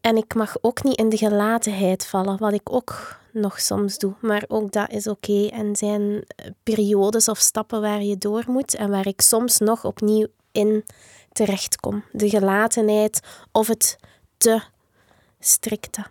En 0.00 0.16
ik 0.16 0.34
mag 0.34 0.56
ook 0.60 0.82
niet 0.82 0.98
in 0.98 1.08
de 1.08 1.16
gelatenheid 1.16 2.06
vallen, 2.06 2.38
wat 2.38 2.52
ik 2.52 2.72
ook 2.72 3.16
nog 3.32 3.60
soms 3.60 3.98
doe. 3.98 4.14
Maar 4.20 4.44
ook 4.48 4.72
dat 4.72 4.90
is 4.90 5.06
oké. 5.06 5.46
En 5.46 5.76
zijn 5.76 6.24
periodes 6.62 7.28
of 7.28 7.38
stappen 7.38 7.80
waar 7.80 8.02
je 8.02 8.18
door 8.18 8.44
moet 8.46 8.74
en 8.74 8.90
waar 8.90 9.06
ik 9.06 9.20
soms 9.20 9.58
nog 9.58 9.84
opnieuw 9.84 10.26
in 10.58 10.84
terechtkom. 11.32 12.04
De 12.12 12.28
gelatenheid 12.28 13.20
of 13.52 13.66
het 13.66 13.96
te 14.36 14.60
strikte. 15.40 16.04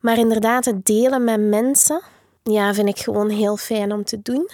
Maar 0.00 0.18
inderdaad, 0.18 0.64
het 0.64 0.84
delen 0.84 1.24
met 1.24 1.40
mensen, 1.40 2.02
ja, 2.42 2.74
vind 2.74 2.88
ik 2.88 2.98
gewoon 2.98 3.30
heel 3.30 3.56
fijn 3.56 3.92
om 3.92 4.04
te 4.04 4.22
doen. 4.22 4.50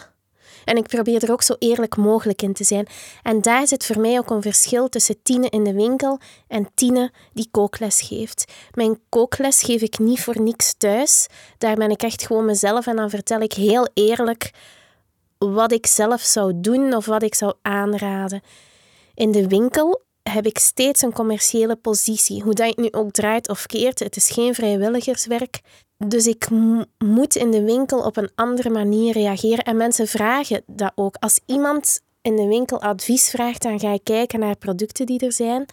En 0.65 0.77
ik 0.77 0.87
probeer 0.87 1.23
er 1.23 1.33
ook 1.33 1.43
zo 1.43 1.55
eerlijk 1.59 1.97
mogelijk 1.97 2.43
in 2.43 2.53
te 2.53 2.65
zijn. 2.65 2.87
En 3.23 3.41
daar 3.41 3.67
zit 3.67 3.87
voor 3.87 4.01
mij 4.01 4.19
ook 4.19 4.31
een 4.31 4.43
verschil 4.43 4.89
tussen 4.89 5.23
Tine 5.23 5.49
in 5.49 5.65
de 5.65 5.73
winkel 5.75 6.19
en 6.49 6.69
Tine 6.75 7.13
die 7.33 7.49
kookles 7.51 8.01
geeft. 8.01 8.53
Mijn 8.75 9.01
kookles 9.09 9.63
geef 9.63 9.83
ik 9.83 9.99
niet 9.99 10.21
voor 10.21 10.41
niks 10.41 10.75
thuis. 10.79 11.27
Daar 11.59 11.77
ben 11.77 11.91
ik 11.91 12.03
echt 12.03 12.27
gewoon 12.27 12.45
mezelf 12.45 12.87
en 12.87 12.97
dan 12.97 13.11
vertel 13.11 13.41
ik 13.41 13.53
heel 13.53 13.89
eerlijk 13.95 14.51
wat 15.39 15.73
ik 15.73 15.87
zelf 15.87 16.21
zou 16.21 16.53
doen 16.57 16.95
of 16.95 17.07
wat 17.07 17.23
ik 17.23 17.35
zou 17.35 17.53
aanraden. 17.63 18.43
In 19.15 19.33
de 19.33 19.49
winkel 19.49 20.03
heb 20.23 20.47
ik 20.47 20.59
steeds 20.59 21.03
een 21.03 21.13
commerciële 21.13 21.77
positie. 21.77 22.43
Hoe 22.43 22.55
dat 22.55 22.75
je 22.75 22.81
nu 22.81 22.89
ook 22.91 23.11
draait 23.11 23.49
of 23.49 23.67
keert, 23.67 23.99
het 23.99 24.17
is 24.17 24.31
geen 24.31 24.55
vrijwilligerswerk. 24.55 25.61
Dus 26.07 26.27
ik 26.27 26.49
moet 26.99 27.37
in 27.37 27.51
de 27.51 27.63
winkel 27.63 28.01
op 28.01 28.17
een 28.17 28.31
andere 28.35 28.71
manier 28.71 29.13
reageren. 29.13 29.65
En 29.65 29.77
mensen 29.77 30.07
vragen 30.07 30.63
dat 30.67 30.93
ook. 30.95 31.17
Als 31.19 31.41
iemand 31.47 32.01
in 32.23 32.37
de 32.37 32.47
winkel 32.47 32.83
advies 32.83 33.31
vraagt, 33.31 33.63
dan 33.63 33.81
ga 33.81 33.93
ik 33.93 34.05
kijken 34.05 34.41
naar 34.41 34.57
producten 34.57 35.07
die 35.07 35.19
er 35.19 35.33
zijn. 35.33 35.67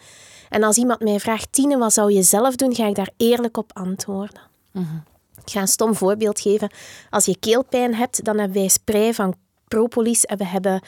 En 0.48 0.62
als 0.62 0.76
iemand 0.76 1.00
mij 1.00 1.20
vraagt, 1.20 1.52
Tine, 1.52 1.78
wat 1.78 1.92
zou 1.92 2.12
je 2.12 2.22
zelf 2.22 2.56
doen, 2.56 2.74
ga 2.74 2.86
ik 2.86 2.94
daar 2.94 3.10
eerlijk 3.16 3.56
op 3.56 3.70
antwoorden. 3.72 4.40
Ik 5.44 5.50
ga 5.50 5.60
een 5.60 5.68
stom 5.68 5.94
voorbeeld 5.94 6.40
geven. 6.40 6.70
Als 7.10 7.24
je 7.24 7.36
keelpijn 7.38 7.94
hebt, 7.94 8.24
dan 8.24 8.38
hebben 8.38 8.56
wij 8.56 8.68
spray 8.68 9.14
van 9.14 9.34
propolis 9.74 10.24
en 10.24 10.38
we 10.38 10.44
hebben 10.44 10.82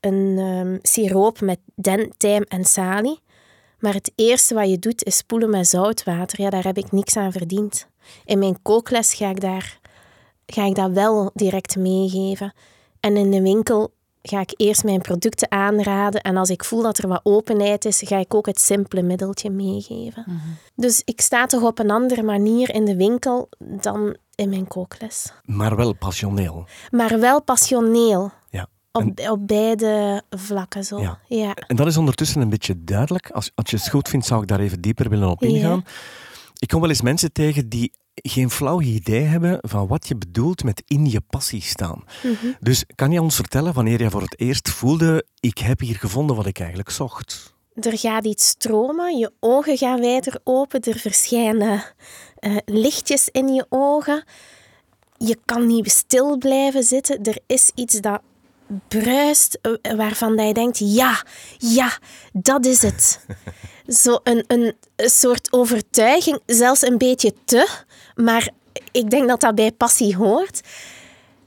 een 0.00 0.38
um, 0.38 0.78
siroop 0.82 1.40
met 1.40 1.58
den, 1.74 2.12
tijm 2.16 2.42
en 2.42 2.64
salie. 2.64 3.20
Maar 3.78 3.94
het 3.94 4.12
eerste 4.14 4.54
wat 4.54 4.70
je 4.70 4.78
doet 4.78 5.04
is 5.04 5.16
spoelen 5.16 5.50
met 5.50 5.68
zoutwater. 5.68 6.40
Ja, 6.40 6.50
daar 6.50 6.64
heb 6.64 6.76
ik 6.76 6.92
niks 6.92 7.16
aan 7.16 7.32
verdiend. 7.32 7.88
In 8.24 8.38
mijn 8.38 8.62
kookles 8.62 9.14
ga 9.14 9.30
ik, 9.30 9.40
daar, 9.40 9.78
ga 10.46 10.64
ik 10.64 10.74
dat 10.74 10.90
wel 10.90 11.30
direct 11.34 11.76
meegeven. 11.76 12.52
En 13.00 13.16
in 13.16 13.30
de 13.30 13.42
winkel 13.42 13.92
ga 14.28 14.40
ik 14.40 14.52
eerst 14.56 14.84
mijn 14.84 15.00
producten 15.00 15.50
aanraden. 15.50 16.20
En 16.20 16.36
als 16.36 16.50
ik 16.50 16.64
voel 16.64 16.82
dat 16.82 16.98
er 16.98 17.08
wat 17.08 17.20
openheid 17.22 17.84
is, 17.84 18.02
ga 18.04 18.16
ik 18.16 18.34
ook 18.34 18.46
het 18.46 18.60
simpele 18.60 19.02
middeltje 19.02 19.50
meegeven. 19.50 20.24
Mhm. 20.26 20.38
Dus 20.74 21.02
ik 21.04 21.20
sta 21.20 21.46
toch 21.46 21.62
op 21.62 21.78
een 21.78 21.90
andere 21.90 22.22
manier 22.22 22.74
in 22.74 22.84
de 22.84 22.96
winkel 22.96 23.48
dan 23.58 24.16
in 24.34 24.48
mijn 24.48 24.68
kookles. 24.68 25.32
Maar 25.44 25.76
wel 25.76 25.94
passioneel. 25.94 26.66
Maar 26.90 27.20
wel 27.20 27.42
passioneel. 27.42 28.30
Ja. 28.50 28.66
Op, 28.92 29.28
op 29.28 29.46
beide 29.46 30.22
vlakken 30.30 30.84
zo. 30.84 31.00
Ja. 31.00 31.18
ja. 31.26 31.54
En 31.54 31.76
dat 31.76 31.86
is 31.86 31.96
ondertussen 31.96 32.40
een 32.40 32.48
beetje 32.48 32.84
duidelijk. 32.84 33.30
Als, 33.30 33.50
als 33.54 33.70
je 33.70 33.76
het 33.76 33.88
goed 33.88 34.08
vindt, 34.08 34.26
zou 34.26 34.42
ik 34.42 34.48
daar 34.48 34.60
even 34.60 34.80
dieper 34.80 35.08
willen 35.08 35.28
op 35.28 35.42
ingaan. 35.42 35.84
Ik 36.58 36.68
kom 36.68 36.80
wel 36.80 36.88
eens 36.88 37.02
mensen 37.02 37.32
tegen 37.32 37.68
die 37.68 37.92
geen 38.22 38.50
flauw 38.50 38.80
idee 38.80 39.22
hebben 39.22 39.58
van 39.60 39.86
wat 39.86 40.08
je 40.08 40.16
bedoelt 40.16 40.64
met 40.64 40.82
in 40.86 41.10
je 41.10 41.20
passie 41.20 41.62
staan. 41.62 42.04
Mhm. 42.22 42.52
Dus 42.60 42.84
kan 42.94 43.12
je 43.12 43.22
ons 43.22 43.36
vertellen 43.36 43.72
wanneer 43.72 44.02
je 44.02 44.10
voor 44.10 44.22
het 44.22 44.40
eerst 44.40 44.70
voelde, 44.70 45.24
ik 45.40 45.58
heb 45.58 45.80
hier 45.80 45.96
gevonden 45.96 46.36
wat 46.36 46.46
ik 46.46 46.58
eigenlijk 46.58 46.90
zocht? 46.90 47.54
Er 47.74 47.98
gaat 47.98 48.24
iets 48.24 48.48
stromen, 48.48 49.18
je 49.18 49.32
ogen 49.40 49.76
gaan 49.76 50.00
wijder 50.00 50.40
open, 50.44 50.80
er 50.80 50.98
verschijnen 50.98 51.84
uh, 52.40 52.56
lichtjes 52.64 53.28
in 53.32 53.48
je 53.48 53.66
ogen. 53.68 54.24
Je 55.16 55.38
kan 55.44 55.66
niet 55.66 55.90
stil 55.90 56.38
blijven 56.38 56.82
zitten. 56.82 57.22
Er 57.22 57.38
is 57.46 57.70
iets 57.74 58.00
dat 58.00 58.20
bruist 58.88 59.58
eh, 59.62 59.94
waarvan 59.96 60.36
dat 60.36 60.46
je 60.46 60.54
denkt, 60.54 60.78
ja, 60.78 61.22
ja, 61.58 61.98
dat 62.32 62.66
is 62.66 62.82
het. 62.82 63.20
Zo 64.02 64.18
een, 64.22 64.44
een 64.46 64.74
soort 64.96 65.52
overtuiging, 65.52 66.40
zelfs 66.46 66.82
een 66.82 66.98
beetje 66.98 67.32
te, 67.44 67.68
maar 68.16 68.48
ik 68.90 69.10
denk 69.10 69.28
dat 69.28 69.40
dat 69.40 69.54
bij 69.54 69.72
passie 69.72 70.16
hoort. 70.16 70.60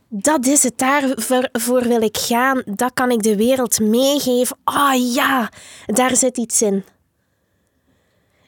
Dat 0.08 0.46
is 0.46 0.64
het, 0.64 0.78
daarvoor 0.78 1.88
wil 1.88 2.02
ik 2.02 2.18
gaan. 2.18 2.62
Dat 2.66 2.94
kan 2.94 3.12
ik 3.12 3.24
de 3.24 3.36
wereld 3.36 3.80
meegeven. 3.80 4.58
Ah 4.64 4.94
oh, 4.94 5.14
ja, 5.14 5.52
daar 5.86 6.16
zit 6.16 6.38
iets 6.38 6.62
in. 6.62 6.84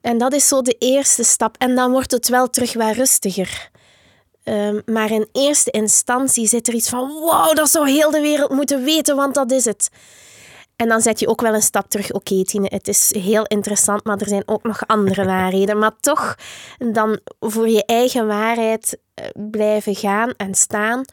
En 0.02 0.18
dat 0.18 0.34
is 0.34 0.48
zo 0.48 0.62
de 0.62 0.76
eerste 0.80 1.24
stap. 1.24 1.56
En 1.58 1.76
dan 1.76 1.92
wordt 1.92 2.12
het 2.12 2.28
wel 2.28 2.50
terug 2.50 2.74
wat 2.74 2.96
rustiger. 2.96 3.70
Um, 4.44 4.82
maar 4.86 5.12
in 5.12 5.28
eerste 5.32 5.72
instantie 5.72 6.48
zit 6.48 6.68
er 6.68 6.74
iets 6.74 6.90
van: 6.90 7.10
wow, 7.10 7.56
dat 7.56 7.70
zou 7.70 7.90
heel 7.90 8.12
de 8.12 8.22
wereld 8.22 8.52
moeten 8.52 8.84
weten, 8.84 9.16
want 9.16 9.34
dat 9.34 9.52
is 9.52 9.66
het. 9.66 9.90
En 10.82 10.88
dan 10.88 11.02
zet 11.02 11.20
je 11.20 11.28
ook 11.28 11.42
wel 11.42 11.54
een 11.54 11.62
stap 11.62 11.90
terug. 11.90 12.12
Oké, 12.12 12.44
Tine, 12.44 12.68
het 12.70 12.88
is 12.88 13.14
heel 13.18 13.46
interessant, 13.46 14.04
maar 14.04 14.18
er 14.18 14.28
zijn 14.28 14.44
ook 14.46 14.64
nog 14.64 14.88
andere 14.88 15.26
waarheden. 15.36 15.80
Maar 15.80 15.92
toch 16.00 16.36
dan 16.78 17.20
voor 17.40 17.70
je 17.70 17.86
eigen 17.86 18.28
waarheid 18.28 18.98
eh, 19.14 19.26
blijven 19.34 19.96
gaan 19.96 20.34
en 20.38 20.56
staan. 20.56 21.06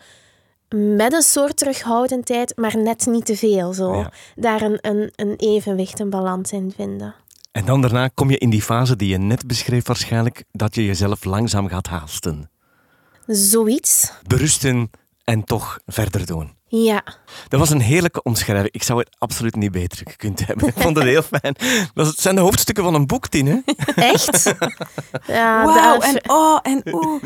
Met 0.96 1.12
een 1.12 1.22
soort 1.22 1.56
terughoudendheid, 1.56 2.56
maar 2.56 2.76
net 2.76 3.06
niet 3.06 3.25
te 3.25 3.37
veel. 3.37 3.72
Zo. 3.72 4.04
Daar 4.35 4.62
een, 4.62 4.78
een, 4.81 5.12
een 5.16 5.35
evenwicht, 5.37 6.00
een 6.00 6.11
balans 6.11 6.52
in 6.52 6.72
vinden. 6.76 7.14
En 7.52 7.64
dan 7.64 7.81
daarna 7.81 8.09
kom 8.09 8.31
je 8.31 8.38
in 8.38 8.50
die 8.50 8.62
fase 8.62 8.96
die 8.96 9.09
je 9.09 9.18
net 9.18 9.46
beschreef 9.46 9.87
waarschijnlijk, 9.87 10.44
dat 10.52 10.74
je 10.74 10.85
jezelf 10.85 11.24
langzaam 11.24 11.68
gaat 11.68 11.87
haasten. 11.87 12.50
Zoiets. 13.26 14.12
Berusten 14.26 14.90
en 15.24 15.44
toch 15.44 15.78
verder 15.87 16.26
doen. 16.26 16.58
Ja. 16.68 17.02
Dat 17.48 17.61
was 17.61 17.70
een 17.70 17.81
heerlijke 17.81 18.22
omschrijving. 18.22 18.74
Ik 18.74 18.83
zou 18.83 18.98
het 18.98 19.09
absoluut 19.18 19.57
niet 19.57 19.72
beter 19.72 20.07
gekund 20.09 20.46
hebben. 20.46 20.68
Ik 20.68 20.74
vond 20.76 20.96
het 20.96 21.04
heel 21.04 21.22
fijn. 21.22 21.57
Dat 21.94 22.18
zijn 22.18 22.35
de 22.35 22.40
hoofdstukken 22.40 22.85
van 22.85 22.94
een 22.94 23.07
boek, 23.07 23.28
Tine. 23.28 23.62
Echt? 23.94 24.54
Ja, 25.26 25.64
Wauw, 25.64 26.00
en 26.00 26.31
oh, 26.31 26.59
en 26.62 26.83
oeh. 26.92 27.22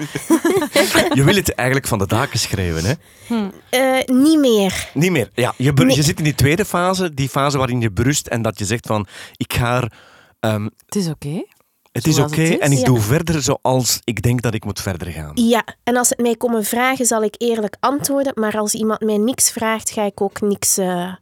Je 1.19 1.25
wil 1.25 1.35
het 1.35 1.55
eigenlijk 1.55 1.89
van 1.89 1.99
de 1.99 2.07
daken 2.07 2.39
schrijven, 2.39 2.85
hè? 2.85 2.93
Hm. 3.27 3.51
Uh, 3.71 4.17
niet 4.23 4.39
meer. 4.39 4.91
Niet 4.95 5.11
meer, 5.11 5.31
ja. 5.35 5.55
Je, 5.57 5.73
je 5.87 6.03
zit 6.03 6.19
in 6.19 6.25
die 6.25 6.35
tweede 6.35 6.65
fase, 6.65 7.15
die 7.15 7.29
fase 7.29 7.59
waarin 7.59 7.81
je 7.81 7.91
berust 7.91 8.27
en 8.27 8.43
dat 8.43 8.59
je 8.59 8.65
zegt 8.65 8.87
van, 8.87 9.07
ik 9.37 9.53
ga 9.53 9.77
er... 9.77 9.93
Um, 10.41 10.71
het 10.87 10.95
is 10.95 11.09
oké. 11.09 11.45
Het 11.93 12.07
is 12.07 12.19
oké 12.19 12.43
en 12.43 12.73
ik 12.73 12.85
doe 12.85 13.01
verder 13.01 13.43
zoals 13.43 14.01
ik 14.05 14.23
denk 14.23 14.43
dat 14.43 14.55
ik 14.55 14.65
moet 14.65 14.81
verder 14.81 15.07
gaan. 15.07 15.31
Ja, 15.35 15.65
en 15.83 15.97
als 15.97 16.09
het 16.09 16.21
mij 16.21 16.37
komen 16.37 16.65
vragen, 16.65 17.07
zal 17.07 17.23
ik 17.23 17.35
eerlijk 17.39 17.77
antwoorden. 17.81 18.33
Maar 18.35 18.59
als 18.59 18.75
iemand 18.75 19.01
mij 19.01 19.17
niks 19.17 19.51
vraagt, 19.51 19.91
ga 19.91 20.03
ik 20.03 20.21
ook 20.21 20.41
niks... 20.41 20.79
Uh... 20.79 21.15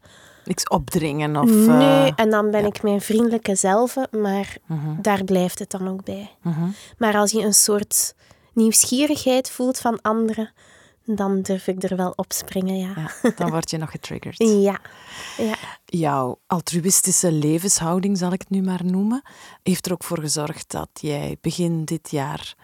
Niks 0.44 0.68
opdringen 0.68 1.36
of... 1.36 1.50
Nee, 1.50 2.06
uh... 2.06 2.12
en 2.16 2.30
dan 2.30 2.50
ben 2.50 2.64
ik 2.64 2.82
mijn 2.82 3.00
vriendelijke 3.00 3.54
zelf, 3.54 3.96
maar 4.10 4.56
mhm. 4.66 5.00
daar 5.02 5.24
blijft 5.24 5.58
het 5.58 5.70
dan 5.70 5.88
ook 5.88 6.04
bij. 6.04 6.30
Mhm. 6.42 6.68
Maar 6.98 7.14
als 7.14 7.30
je 7.30 7.40
een 7.40 7.54
soort 7.54 8.14
nieuwsgierigheid 8.52 9.50
voelt 9.50 9.78
van 9.78 9.98
anderen, 10.02 10.52
dan 11.14 11.42
durf 11.42 11.66
ik 11.66 11.82
er 11.82 11.96
wel 11.96 12.12
op 12.16 12.32
springen, 12.32 12.78
ja. 12.78 12.92
ja 13.22 13.30
dan 13.36 13.50
word 13.56 13.70
je 13.70 13.76
nog 13.76 13.90
getriggerd. 13.90 14.38
ja. 14.38 14.80
ja. 15.36 15.56
Jouw 15.84 16.40
altruïstische 16.46 17.32
levenshouding, 17.32 18.18
zal 18.18 18.32
ik 18.32 18.40
het 18.40 18.50
nu 18.50 18.62
maar 18.62 18.84
noemen, 18.84 19.22
heeft 19.62 19.86
er 19.86 19.92
ook 19.92 20.04
voor 20.04 20.20
gezorgd 20.20 20.70
dat 20.70 20.88
jij 20.92 21.36
begin 21.40 21.84
dit 21.84 22.10
jaar 22.10 22.54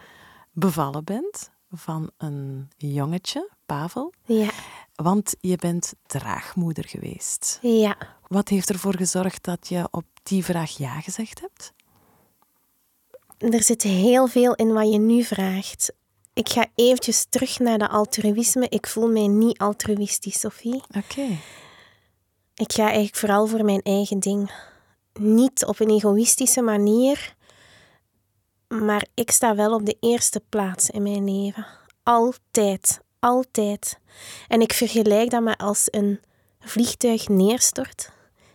bevallen 0.51 1.03
bent 1.03 1.49
van 1.71 2.11
een 2.17 2.69
jongetje, 2.77 3.49
Pavel. 3.65 4.13
Ja. 4.25 4.49
Want 4.95 5.35
je 5.39 5.55
bent 5.55 5.93
draagmoeder 6.05 6.87
geweest. 6.87 7.59
Ja. 7.61 7.97
Wat 8.27 8.47
heeft 8.49 8.69
ervoor 8.69 8.95
gezorgd 8.95 9.43
dat 9.43 9.67
je 9.67 9.87
op 9.91 10.05
die 10.23 10.45
vraag 10.45 10.77
ja 10.77 11.01
gezegd 11.01 11.41
hebt? 11.41 11.73
Er 13.37 13.63
zit 13.63 13.81
heel 13.81 14.27
veel 14.27 14.55
in 14.55 14.73
wat 14.73 14.91
je 14.91 14.99
nu 14.99 15.23
vraagt. 15.23 15.93
Ik 16.37 16.49
ga 16.49 16.65
eventjes 16.75 17.25
terug 17.29 17.59
naar 17.59 17.77
de 17.77 17.87
altruïsme. 17.87 18.65
Ik 18.69 18.87
voel 18.87 19.07
mij 19.07 19.27
niet 19.27 19.57
altruïstisch, 19.57 20.39
Sophie. 20.39 20.81
Oké. 20.95 21.27
Ik 22.55 22.73
ga 22.73 22.83
eigenlijk 22.83 23.15
vooral 23.15 23.47
voor 23.47 23.65
mijn 23.65 23.81
eigen 23.81 24.19
ding. 24.19 24.51
Niet 25.13 25.65
op 25.65 25.79
een 25.79 25.89
egoïstische 25.89 26.61
manier, 26.61 27.35
maar 28.67 29.05
ik 29.13 29.31
sta 29.31 29.55
wel 29.55 29.73
op 29.73 29.85
de 29.85 29.97
eerste 29.99 30.41
plaats 30.49 30.89
in 30.89 31.03
mijn 31.03 31.23
leven. 31.23 31.65
Altijd, 32.03 33.01
altijd. 33.19 33.99
En 34.47 34.61
ik 34.61 34.73
vergelijk 34.73 35.29
dat 35.29 35.43
met 35.43 35.57
als 35.57 35.87
een 35.91 36.19
vliegtuig 36.59 37.27
neerstort. 37.27 38.11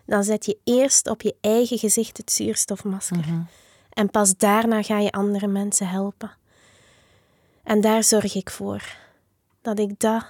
Dan 0.07 0.25
zet 0.25 0.47
je 0.47 0.59
eerst 0.65 1.09
op 1.09 1.23
je 1.23 1.37
eigen 1.41 1.79
gezicht 1.79 2.17
het 2.17 2.33
zuurstofmasker. 2.33 3.17
Mhm. 3.17 3.41
En 3.91 4.11
pas 4.11 4.37
daarna 4.37 4.83
ga 4.83 4.99
je 4.99 5.13
andere 5.13 5.47
mensen 5.47 5.89
helpen. 5.89 6.41
En 7.63 7.81
daar 7.81 8.05
zorg 8.05 8.35
ik 8.35 8.51
voor. 8.51 8.97
Dat 9.63 9.79
ik 9.79 10.01
dat 10.01 10.25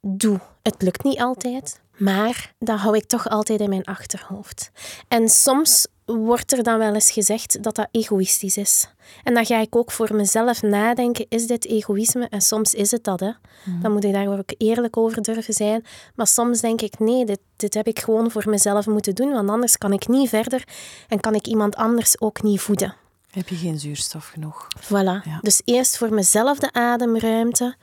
doe. 0.00 0.40
Het 0.62 0.82
lukt 0.82 1.04
niet 1.04 1.20
altijd, 1.20 1.80
maar 1.96 2.54
dat 2.58 2.78
hou 2.78 2.96
ik 2.96 3.04
toch 3.04 3.28
altijd 3.28 3.60
in 3.60 3.68
mijn 3.68 3.84
achterhoofd. 3.84 4.70
En 5.08 5.28
soms 5.28 5.86
wordt 6.04 6.52
er 6.52 6.62
dan 6.62 6.78
wel 6.78 6.94
eens 6.94 7.10
gezegd 7.10 7.62
dat 7.62 7.74
dat 7.74 7.88
egoïstisch 7.90 8.56
is. 8.56 8.88
En 9.24 9.34
dan 9.34 9.46
ga 9.46 9.60
ik 9.60 9.76
ook 9.76 9.90
voor 9.90 10.14
mezelf 10.14 10.62
nadenken, 10.62 11.26
is 11.28 11.46
dit 11.46 11.66
egoïsme? 11.66 12.26
En 12.28 12.40
soms 12.40 12.74
is 12.74 12.90
het 12.90 13.04
dat, 13.04 13.20
hè. 13.20 13.30
Mhm. 13.64 13.80
Dan 13.80 13.92
moet 13.92 14.04
ik 14.04 14.12
daar 14.12 14.38
ook 14.38 14.54
eerlijk 14.58 14.96
over 14.96 15.22
durven 15.22 15.54
zijn. 15.54 15.84
Maar 16.14 16.26
soms 16.26 16.60
denk 16.60 16.80
ik, 16.80 16.98
nee, 16.98 17.24
dit, 17.24 17.40
dit 17.56 17.74
heb 17.74 17.86
ik 17.86 17.98
gewoon 17.98 18.30
voor 18.30 18.48
mezelf 18.48 18.86
moeten 18.86 19.14
doen, 19.14 19.32
want 19.32 19.50
anders 19.50 19.78
kan 19.78 19.92
ik 19.92 20.08
niet 20.08 20.28
verder 20.28 20.64
en 21.08 21.20
kan 21.20 21.34
ik 21.34 21.46
iemand 21.46 21.76
anders 21.76 22.20
ook 22.20 22.42
niet 22.42 22.60
voeden. 22.60 22.94
Heb 23.30 23.48
je 23.48 23.56
geen 23.56 23.78
zuurstof 23.78 24.28
genoeg? 24.28 24.66
Voilà. 24.80 25.40
Dus 25.40 25.62
eerst 25.64 25.96
voor 25.98 26.14
mezelf 26.14 26.58
de 26.58 26.72
ademruimte, 26.72 27.76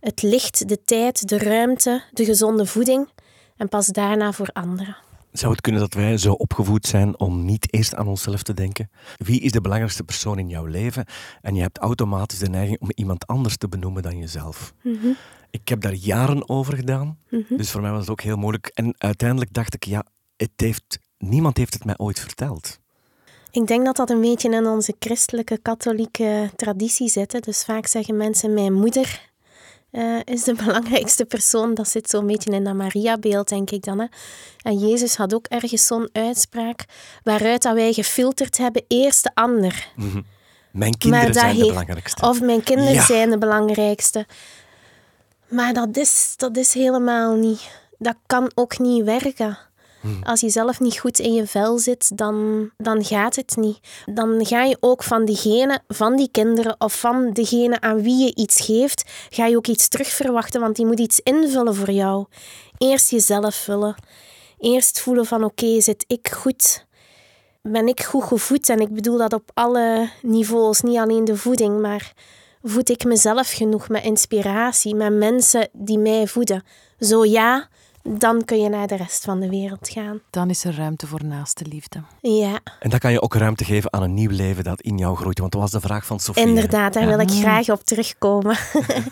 het 0.00 0.22
licht, 0.22 0.68
de 0.68 0.82
tijd, 0.84 1.28
de 1.28 1.38
ruimte, 1.38 2.02
de 2.12 2.24
gezonde 2.24 2.66
voeding 2.66 3.08
en 3.56 3.68
pas 3.68 3.86
daarna 3.86 4.32
voor 4.32 4.48
anderen. 4.52 4.96
Zou 5.32 5.52
het 5.52 5.60
kunnen 5.60 5.80
dat 5.80 5.94
wij 5.94 6.18
zo 6.18 6.32
opgevoed 6.32 6.86
zijn 6.86 7.18
om 7.18 7.44
niet 7.44 7.72
eerst 7.72 7.94
aan 7.94 8.06
onszelf 8.06 8.42
te 8.42 8.54
denken? 8.54 8.90
Wie 9.16 9.40
is 9.40 9.52
de 9.52 9.60
belangrijkste 9.60 10.04
persoon 10.04 10.38
in 10.38 10.48
jouw 10.48 10.64
leven? 10.64 11.04
En 11.40 11.54
je 11.54 11.60
hebt 11.60 11.78
automatisch 11.78 12.38
de 12.38 12.48
neiging 12.48 12.80
om 12.80 12.88
iemand 12.94 13.26
anders 13.26 13.56
te 13.56 13.68
benoemen 13.68 14.02
dan 14.02 14.18
jezelf. 14.18 14.74
Mhm. 14.82 15.08
Ik 15.50 15.68
heb 15.68 15.80
daar 15.80 15.94
jaren 15.94 16.48
over 16.48 16.76
gedaan, 16.76 17.18
mhm. 17.28 17.56
dus 17.56 17.70
voor 17.70 17.80
mij 17.80 17.90
was 17.90 18.00
het 18.00 18.10
ook 18.10 18.20
heel 18.20 18.36
moeilijk. 18.36 18.66
En 18.66 18.94
uiteindelijk 18.98 19.52
dacht 19.52 19.74
ik, 19.74 19.84
ja, 19.84 20.04
het 20.36 20.50
heeft, 20.56 20.98
niemand 21.18 21.56
heeft 21.56 21.74
het 21.74 21.84
mij 21.84 21.98
ooit 21.98 22.20
verteld. 22.20 22.78
Ik 23.50 23.66
denk 23.66 23.84
dat 23.84 23.96
dat 23.96 24.10
een 24.10 24.20
beetje 24.20 24.50
in 24.50 24.66
onze 24.66 24.94
christelijke 24.98 25.58
katholieke 25.58 26.50
traditie 26.56 27.08
zit. 27.08 27.44
Dus 27.44 27.64
vaak 27.64 27.86
zeggen 27.86 28.16
mensen 28.16 28.54
mijn 28.54 28.72
moeder, 28.72 29.30
uh, 29.92 30.20
is 30.24 30.44
de 30.44 30.54
belangrijkste 30.64 31.24
persoon. 31.24 31.74
Dat 31.74 31.88
zit 31.88 32.10
zo'n 32.10 32.26
beetje 32.26 32.50
in 32.50 32.64
dat 32.64 32.74
Maria-beeld, 32.74 33.48
denk 33.48 33.70
ik 33.70 33.84
dan. 33.84 33.98
Hè. 33.98 34.06
En 34.62 34.78
Jezus 34.78 35.16
had 35.16 35.34
ook 35.34 35.46
ergens 35.46 35.86
zo'n 35.86 36.08
uitspraak 36.12 36.84
waaruit 37.22 37.62
dat 37.62 37.74
wij 37.74 37.92
gefilterd 37.92 38.56
hebben 38.56 38.84
eerst 38.88 39.22
de 39.22 39.30
ander. 39.34 39.92
Mhm. 39.96 40.20
Mijn 40.70 40.98
kinderen 40.98 41.34
zijn 41.34 41.56
de 41.56 41.66
belangrijkste. 41.66 42.28
Of 42.28 42.40
mijn 42.40 42.62
kinderen 42.62 43.02
zijn 43.02 43.30
de 43.30 43.38
belangrijkste. 43.38 44.26
Maar 45.48 45.72
dat 45.72 45.96
is, 45.96 46.34
dat 46.36 46.56
is 46.56 46.74
helemaal 46.74 47.34
niet. 47.34 47.70
Dat 47.98 48.16
kan 48.26 48.50
ook 48.54 48.78
niet 48.78 49.04
werken. 49.04 49.58
Als 50.22 50.40
je 50.40 50.50
zelf 50.50 50.80
niet 50.80 50.98
goed 50.98 51.18
in 51.18 51.34
je 51.34 51.46
vel 51.46 51.78
zit, 51.78 52.16
dan, 52.16 52.70
dan 52.76 53.04
gaat 53.04 53.36
het 53.36 53.56
niet. 53.56 53.78
Dan 54.14 54.46
ga 54.46 54.62
je 54.62 54.76
ook 54.80 55.02
van 55.02 55.24
diegene, 55.24 55.80
van 55.88 56.16
die 56.16 56.28
kinderen 56.30 56.74
of 56.78 57.00
van 57.00 57.32
degene 57.32 57.80
aan 57.80 58.02
wie 58.02 58.24
je 58.24 58.34
iets 58.34 58.60
geeft, 58.60 59.10
ga 59.30 59.46
je 59.46 59.56
ook 59.56 59.66
iets 59.66 59.88
terugverwachten, 59.88 60.60
want 60.60 60.76
die 60.76 60.86
moet 60.86 61.00
iets 61.00 61.20
invullen 61.20 61.74
voor 61.74 61.90
jou. 61.90 62.26
Eerst 62.78 63.10
jezelf 63.10 63.54
vullen. 63.54 63.94
Eerst 64.58 65.00
voelen 65.00 65.26
van 65.26 65.44
oké, 65.44 65.80
zit 65.80 66.04
ik 66.06 66.28
goed? 66.32 66.86
Ben 67.62 67.88
ik 67.88 68.02
goed 68.02 68.24
gevoed? 68.24 68.68
En 68.68 68.80
ik 68.80 68.94
bedoel 68.94 69.18
dat 69.18 69.32
op 69.32 69.50
alle 69.54 70.10
niveaus, 70.22 70.80
niet 70.80 70.98
alleen 70.98 71.24
de 71.24 71.36
voeding, 71.36 71.80
maar 71.80 72.12
voed 72.62 72.88
ik 72.88 73.04
mezelf 73.04 73.50
genoeg 73.50 73.88
met 73.88 74.04
inspiratie, 74.04 74.94
met 74.94 75.12
mensen 75.12 75.68
die 75.72 75.98
mij 75.98 76.26
voeden? 76.26 76.64
Zo 76.98 77.24
ja, 77.24 77.68
dan 78.02 78.44
kun 78.44 78.60
je 78.60 78.68
naar 78.68 78.86
de 78.86 78.96
rest 78.96 79.24
van 79.24 79.40
de 79.40 79.48
wereld 79.48 79.88
gaan. 79.88 80.20
Dan 80.30 80.50
is 80.50 80.64
er 80.64 80.76
ruimte 80.76 81.06
voor 81.06 81.24
naaste 81.24 81.66
liefde. 81.66 82.02
Ja. 82.20 82.60
En 82.80 82.90
dan 82.90 82.98
kan 82.98 83.12
je 83.12 83.20
ook 83.20 83.34
ruimte 83.34 83.64
geven 83.64 83.92
aan 83.92 84.02
een 84.02 84.14
nieuw 84.14 84.30
leven 84.30 84.64
dat 84.64 84.80
in 84.80 84.98
jou 84.98 85.16
groeit. 85.16 85.38
Want 85.38 85.52
dat 85.52 85.60
was 85.60 85.70
de 85.70 85.80
vraag 85.80 86.06
van 86.06 86.20
Sofie. 86.20 86.46
Inderdaad, 86.46 86.92
daar 86.92 87.06
wil 87.06 87.18
ik 87.18 87.30
graag 87.30 87.68
op 87.68 87.84
terugkomen. 87.84 88.56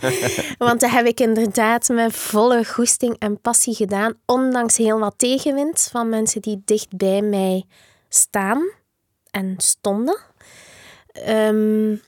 want 0.58 0.80
dat 0.80 0.90
heb 0.90 1.06
ik 1.06 1.20
inderdaad 1.20 1.88
met 1.88 2.12
volle 2.12 2.64
goesting 2.64 3.16
en 3.18 3.40
passie 3.40 3.74
gedaan. 3.74 4.14
Ondanks 4.26 4.76
heel 4.76 4.98
wat 4.98 5.14
tegenwind 5.16 5.88
van 5.90 6.08
mensen 6.08 6.42
die 6.42 6.62
dicht 6.64 6.96
bij 6.96 7.22
mij 7.22 7.64
staan 8.08 8.70
en 9.30 9.54
stonden. 9.56 10.18
Um, 11.28 12.00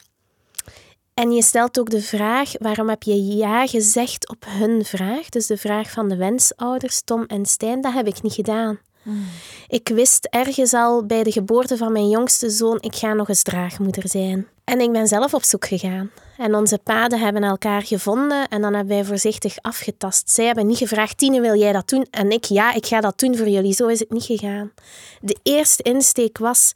en 1.15 1.33
je 1.33 1.43
stelt 1.43 1.81
ook 1.81 1.91
de 1.91 2.03
vraag, 2.03 2.53
waarom 2.59 2.89
heb 2.89 3.03
je 3.03 3.27
ja 3.27 3.67
gezegd 3.67 4.29
op 4.29 4.45
hun 4.49 4.85
vraag? 4.85 5.29
Dus 5.29 5.47
de 5.47 5.57
vraag 5.57 5.91
van 5.91 6.09
de 6.09 6.17
wensouders, 6.17 7.03
Tom 7.05 7.25
en 7.25 7.47
Stijn, 7.47 7.81
dat 7.81 7.93
heb 7.93 8.07
ik 8.07 8.23
niet 8.23 8.35
gedaan. 8.35 8.79
Hmm. 9.03 9.25
Ik 9.69 9.89
wist 9.89 10.27
ergens 10.31 10.73
al 10.73 11.07
bij 11.07 11.23
de 11.23 11.33
geboorte 11.33 11.77
van 11.77 11.93
mijn 11.93 12.09
jongste 12.09 12.51
zoon, 12.51 12.79
ik 12.81 12.95
ga 12.95 13.15
nog 13.15 13.29
eens 13.29 13.43
draagmoeder 13.43 14.09
zijn. 14.09 14.47
En 14.65 14.81
ik 14.81 14.93
ben 14.93 15.07
zelf 15.07 15.35
op 15.35 15.45
zoek 15.45 15.67
gegaan. 15.67 16.11
En 16.37 16.55
onze 16.55 16.79
paden 16.79 17.19
hebben 17.19 17.43
elkaar 17.43 17.83
gevonden 17.83 18.49
en 18.49 18.63
dan 18.63 18.75
hebben 18.75 18.95
wij 18.95 19.05
voorzichtig 19.05 19.57
afgetast. 19.61 20.31
Zij 20.31 20.47
hebben 20.47 20.67
niet 20.67 20.79
gevraagd, 20.79 21.19
Tine, 21.19 21.41
wil 21.41 21.59
jij 21.59 21.73
dat 21.73 21.89
doen? 21.89 22.07
En 22.11 22.31
ik, 22.31 22.45
ja, 22.45 22.75
ik 22.75 22.87
ga 22.87 23.01
dat 23.01 23.19
doen 23.19 23.37
voor 23.37 23.49
jullie. 23.49 23.73
Zo 23.73 23.87
is 23.87 23.99
het 23.99 24.11
niet 24.11 24.25
gegaan. 24.25 24.73
De 25.21 25.37
eerste 25.43 25.83
insteek 25.83 26.39
was, 26.39 26.73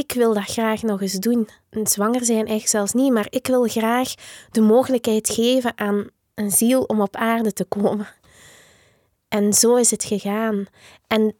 ik 0.00 0.12
wil 0.12 0.34
dat 0.34 0.44
graag 0.44 0.82
nog 0.82 1.00
eens 1.00 1.18
doen. 1.18 1.48
En 1.70 1.86
zwanger 1.86 2.24
zijn 2.24 2.46
echt 2.46 2.70
zelfs 2.70 2.92
niet, 2.92 3.12
maar 3.12 3.26
ik 3.30 3.46
wil 3.46 3.68
graag 3.68 4.14
de 4.50 4.60
mogelijkheid 4.60 5.28
geven 5.28 5.72
aan 5.78 6.06
een 6.34 6.50
ziel 6.50 6.82
om 6.82 7.00
op 7.00 7.16
aarde 7.16 7.52
te 7.52 7.64
komen. 7.64 8.08
En 9.28 9.52
zo 9.52 9.76
is 9.76 9.90
het 9.90 10.04
gegaan. 10.04 10.66
En 11.06 11.34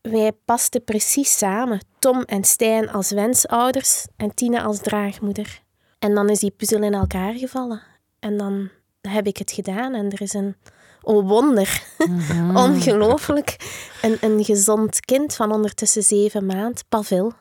wij 0.00 0.32
pasten 0.44 0.84
precies 0.84 1.38
samen. 1.38 1.80
Tom 1.98 2.22
en 2.22 2.44
Stijn 2.44 2.90
als 2.90 3.10
wensouders 3.10 4.06
en 4.16 4.34
Tine 4.34 4.62
als 4.62 4.78
draagmoeder. 4.78 5.62
En 5.98 6.14
dan 6.14 6.28
is 6.28 6.38
die 6.38 6.54
puzzel 6.56 6.82
in 6.82 6.94
elkaar 6.94 7.32
gevallen. 7.34 7.82
En 8.18 8.36
dan 8.36 8.70
heb 9.00 9.26
ik 9.26 9.36
het 9.36 9.52
gedaan 9.52 9.94
en 9.94 10.10
er 10.10 10.20
is 10.20 10.34
een 10.34 10.56
oh 11.02 11.28
wonder, 11.28 11.82
mhm. 11.98 12.56
ongelooflijk, 12.66 13.56
een, 14.02 14.16
een 14.20 14.44
gezond 14.44 15.00
kind 15.00 15.34
van 15.34 15.52
ondertussen 15.52 16.02
zeven 16.02 16.46
maanden, 16.46 16.84
Pavel 16.88 17.32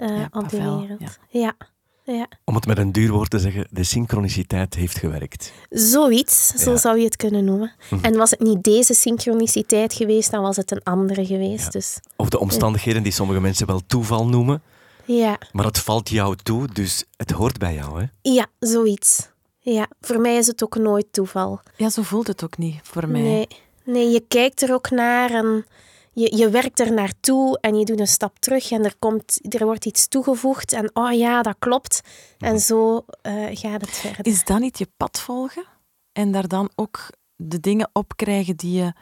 uh, 0.00 0.08
ja, 0.08 0.28
op 0.30 0.48
de 0.48 0.56
wereld. 0.56 1.18
Ja. 1.28 1.56
ja. 2.02 2.28
Om 2.44 2.54
het 2.54 2.66
met 2.66 2.78
een 2.78 2.92
duur 2.92 3.12
woord 3.12 3.30
te 3.30 3.38
zeggen, 3.38 3.66
de 3.70 3.84
synchroniciteit 3.84 4.74
heeft 4.74 4.98
gewerkt. 4.98 5.52
Zoiets, 5.70 6.46
zo 6.46 6.76
zou 6.76 6.98
je 6.98 7.04
het 7.04 7.16
kunnen 7.16 7.44
noemen. 7.44 7.72
Mhm. 7.90 8.04
En 8.04 8.16
was 8.16 8.30
het 8.30 8.40
niet 8.40 8.62
deze 8.62 8.94
synchroniciteit 8.94 9.94
geweest, 9.94 10.30
dan 10.30 10.42
was 10.42 10.56
het 10.56 10.70
een 10.70 10.82
andere 10.82 11.26
geweest. 11.26 11.72
Dus, 11.72 12.00
of 12.16 12.28
de 12.28 12.38
omstandigheden 12.38 13.02
die 13.02 13.12
sommige 13.12 13.40
mensen 13.40 13.66
wel 13.66 13.80
toeval 13.86 14.26
noemen. 14.26 14.62
Ja. 15.04 15.38
Maar 15.52 15.64
het 15.64 15.78
valt 15.78 16.08
jou 16.08 16.36
toe, 16.36 16.68
dus 16.72 17.04
het 17.16 17.30
hoort 17.30 17.58
bij 17.58 17.74
jou, 17.74 18.00
hè? 18.00 18.06
Ja, 18.32 18.46
zoiets. 18.58 19.32
Ja, 19.60 19.88
voor 20.00 20.20
mij 20.20 20.36
is 20.36 20.46
het 20.46 20.64
ook 20.64 20.76
nooit 20.76 21.06
toeval. 21.10 21.60
Ja, 21.76 21.90
zo 21.90 22.02
voelt 22.02 22.26
het 22.26 22.44
ook 22.44 22.58
niet 22.58 22.80
voor 22.82 23.08
mij. 23.08 23.20
Nee, 23.20 23.48
nee 23.84 24.08
je 24.10 24.24
kijkt 24.28 24.62
er 24.62 24.72
ook 24.72 24.90
naar 24.90 25.30
en 25.30 25.66
je, 26.14 26.36
je 26.36 26.48
werkt 26.48 26.80
er 26.80 26.92
naartoe 26.92 27.58
en 27.60 27.78
je 27.78 27.84
doet 27.84 28.00
een 28.00 28.06
stap 28.06 28.38
terug 28.38 28.70
en 28.70 28.84
er, 28.84 28.94
komt, 28.98 29.54
er 29.54 29.64
wordt 29.64 29.84
iets 29.84 30.08
toegevoegd 30.08 30.72
en 30.72 30.90
oh 30.92 31.12
ja, 31.12 31.42
dat 31.42 31.56
klopt. 31.58 32.00
En 32.38 32.60
zo 32.60 33.04
uh, 33.22 33.46
gaat 33.52 33.80
het 33.80 33.90
verder. 33.90 34.26
Is 34.26 34.44
dat 34.44 34.58
niet 34.58 34.78
je 34.78 34.88
pad 34.96 35.20
volgen? 35.20 35.64
En 36.12 36.32
daar 36.32 36.48
dan 36.48 36.70
ook 36.74 37.10
de 37.36 37.60
dingen 37.60 37.90
op 37.92 38.16
krijgen 38.16 38.56
die 38.56 38.72
je 38.72 38.92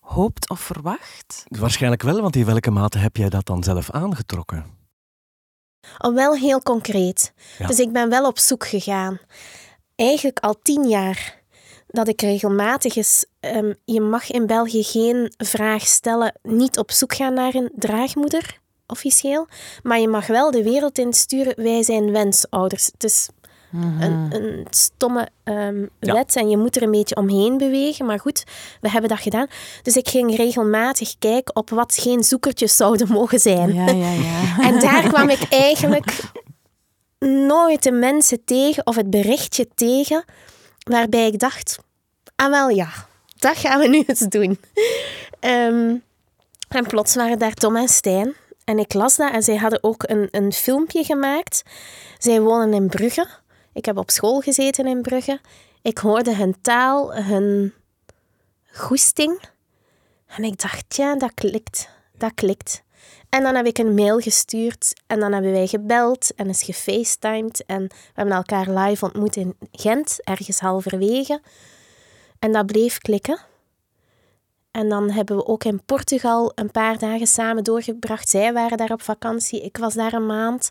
hoopt 0.00 0.50
of 0.50 0.60
verwacht? 0.60 1.44
Waarschijnlijk 1.48 2.02
wel, 2.02 2.20
want 2.20 2.36
in 2.36 2.44
welke 2.44 2.70
mate 2.70 2.98
heb 2.98 3.16
jij 3.16 3.28
dat 3.28 3.46
dan 3.46 3.62
zelf 3.62 3.90
aangetrokken? 3.90 4.64
Al 5.98 6.14
wel 6.14 6.34
heel 6.34 6.62
concreet. 6.62 7.32
Dus 7.66 7.78
ik 7.78 7.92
ben 7.92 8.08
wel 8.08 8.26
op 8.26 8.38
zoek 8.38 8.66
gegaan. 8.66 9.18
Eigenlijk 9.94 10.38
al 10.38 10.58
tien 10.62 10.88
jaar 10.88 11.41
dat 11.92 12.08
ik 12.08 12.20
regelmatig 12.20 12.96
is. 12.96 13.24
Um, 13.40 13.74
je 13.84 14.00
mag 14.00 14.30
in 14.30 14.46
België 14.46 14.82
geen 14.82 15.32
vraag 15.36 15.86
stellen, 15.86 16.32
niet 16.42 16.78
op 16.78 16.90
zoek 16.90 17.14
gaan 17.14 17.34
naar 17.34 17.54
een 17.54 17.70
draagmoeder, 17.74 18.58
officieel. 18.86 19.46
Maar 19.82 20.00
je 20.00 20.08
mag 20.08 20.26
wel 20.26 20.50
de 20.50 20.62
wereld 20.62 20.98
insturen, 20.98 21.54
wij 21.56 21.82
zijn 21.82 22.12
wensouders. 22.12 22.86
Het 22.86 23.04
is 23.04 23.28
een, 23.72 24.26
mhm. 24.26 24.32
een, 24.32 24.66
stomme 24.70 25.28
um, 25.44 25.90
wet 25.98 26.36
en 26.36 26.48
je 26.48 26.56
moet 26.56 26.76
er 26.76 26.82
een 26.82 26.90
beetje 26.90 27.16
omheen 27.16 27.58
bewegen. 27.58 28.06
Maar 28.06 28.20
goed, 28.20 28.44
we 28.80 28.90
hebben 28.90 29.10
dat 29.10 29.20
gedaan. 29.20 29.46
Dus 29.82 29.96
ik 29.96 30.08
ging 30.08 30.36
regelmatig 30.36 31.14
kijken 31.18 31.56
op 31.56 31.70
wat 31.70 31.94
geen 31.94 32.24
zoekertjes 32.24 32.76
zouden 32.76 33.08
mogen 33.08 33.38
zijn. 33.38 33.74
Ja, 33.74 33.86
ja, 33.86 34.12
ja. 34.12 34.58
en 34.68 34.80
daar 34.80 35.08
kwam 35.08 35.28
ik 35.28 35.46
eigenlijk 35.50 36.20
nooit 37.46 37.82
de 37.82 37.92
mensen 37.92 38.44
tegen 38.44 38.86
of 38.86 38.96
het 38.96 39.10
berichtje 39.10 39.68
tegen 39.74 40.24
Waarbij 40.82 41.26
ik 41.26 41.38
dacht, 41.38 41.78
ah 42.36 42.50
wel 42.50 42.68
ja, 42.68 42.88
dat 43.38 43.56
gaan 43.56 43.80
we 43.80 43.88
nu 43.88 44.02
eens 44.06 44.20
doen. 44.20 44.60
Ehm, 45.40 45.96
en 46.68 46.86
plots 46.86 47.14
waren 47.14 47.38
daar 47.38 47.54
Tom 47.54 47.76
en 47.76 47.88
Stijn. 47.88 48.34
En 48.64 48.78
ik 48.78 48.94
las 48.94 49.16
dat 49.16 49.32
en 49.32 49.42
zij 49.42 49.56
hadden 49.56 49.82
ook 49.82 50.02
een, 50.06 50.28
een 50.30 50.52
filmpje 50.52 51.04
gemaakt. 51.04 51.62
Zij 52.18 52.40
wonen 52.40 52.72
in 52.72 52.88
Brugge. 52.88 53.26
Ik 53.72 53.84
heb 53.84 53.96
op 53.96 54.10
school 54.10 54.40
gezeten 54.40 54.86
in 54.86 55.02
Brugge. 55.02 55.40
Ik 55.82 55.98
hoorde 55.98 56.34
hun 56.34 56.60
taal, 56.60 57.14
hun 57.14 57.74
goesting. 58.72 59.40
En 60.26 60.44
ik 60.44 60.60
dacht, 60.60 60.96
ja, 60.96 61.16
dat 61.16 61.34
klikt. 61.34 61.88
Dat 62.16 62.34
klikt. 62.34 62.82
En 63.34 63.42
dan 63.42 63.54
heb 63.54 63.66
ik 63.66 63.78
een 63.78 63.94
mail 63.94 64.18
gestuurd 64.18 65.00
en 65.06 65.20
dan 65.20 65.32
hebben 65.32 65.52
wij 65.52 65.66
gebeld 65.66 66.34
en 66.34 66.48
is 66.48 66.62
gefacetimed 66.62 67.64
en 67.66 67.82
we 67.82 67.94
hebben 68.14 68.34
elkaar 68.34 68.70
live 68.70 69.04
ontmoet 69.04 69.36
in 69.36 69.56
Gent, 69.72 70.18
ergens 70.24 70.60
halverwege. 70.60 71.40
En 72.38 72.52
dat 72.52 72.66
bleef 72.66 72.98
klikken. 72.98 73.40
En 74.70 74.88
dan 74.88 75.10
hebben 75.10 75.36
we 75.36 75.46
ook 75.46 75.64
in 75.64 75.84
Portugal 75.84 76.52
een 76.54 76.70
paar 76.70 76.98
dagen 76.98 77.26
samen 77.26 77.64
doorgebracht. 77.64 78.28
Zij 78.28 78.52
waren 78.52 78.76
daar 78.76 78.92
op 78.92 79.02
vakantie, 79.02 79.62
ik 79.62 79.76
was 79.76 79.94
daar 79.94 80.12
een 80.12 80.26
maand. 80.26 80.68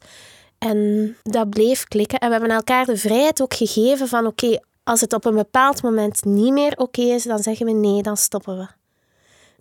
En 0.57 1.17
dat 1.23 1.49
bleef 1.49 1.83
klikken. 1.83 2.19
En 2.19 2.27
we 2.27 2.33
hebben 2.33 2.55
elkaar 2.55 2.85
de 2.85 2.97
vrijheid 2.97 3.41
ook 3.41 3.53
gegeven 3.53 4.07
van 4.07 4.25
oké, 4.25 4.59
als 4.83 5.01
het 5.01 5.13
op 5.13 5.25
een 5.25 5.35
bepaald 5.35 5.83
moment 5.83 6.25
niet 6.25 6.53
meer 6.53 6.77
oké 6.77 7.01
is, 7.01 7.23
dan 7.23 7.39
zeggen 7.39 7.65
we 7.65 7.71
nee, 7.71 8.01
dan 8.01 8.17
stoppen 8.17 8.57
we. 8.57 8.80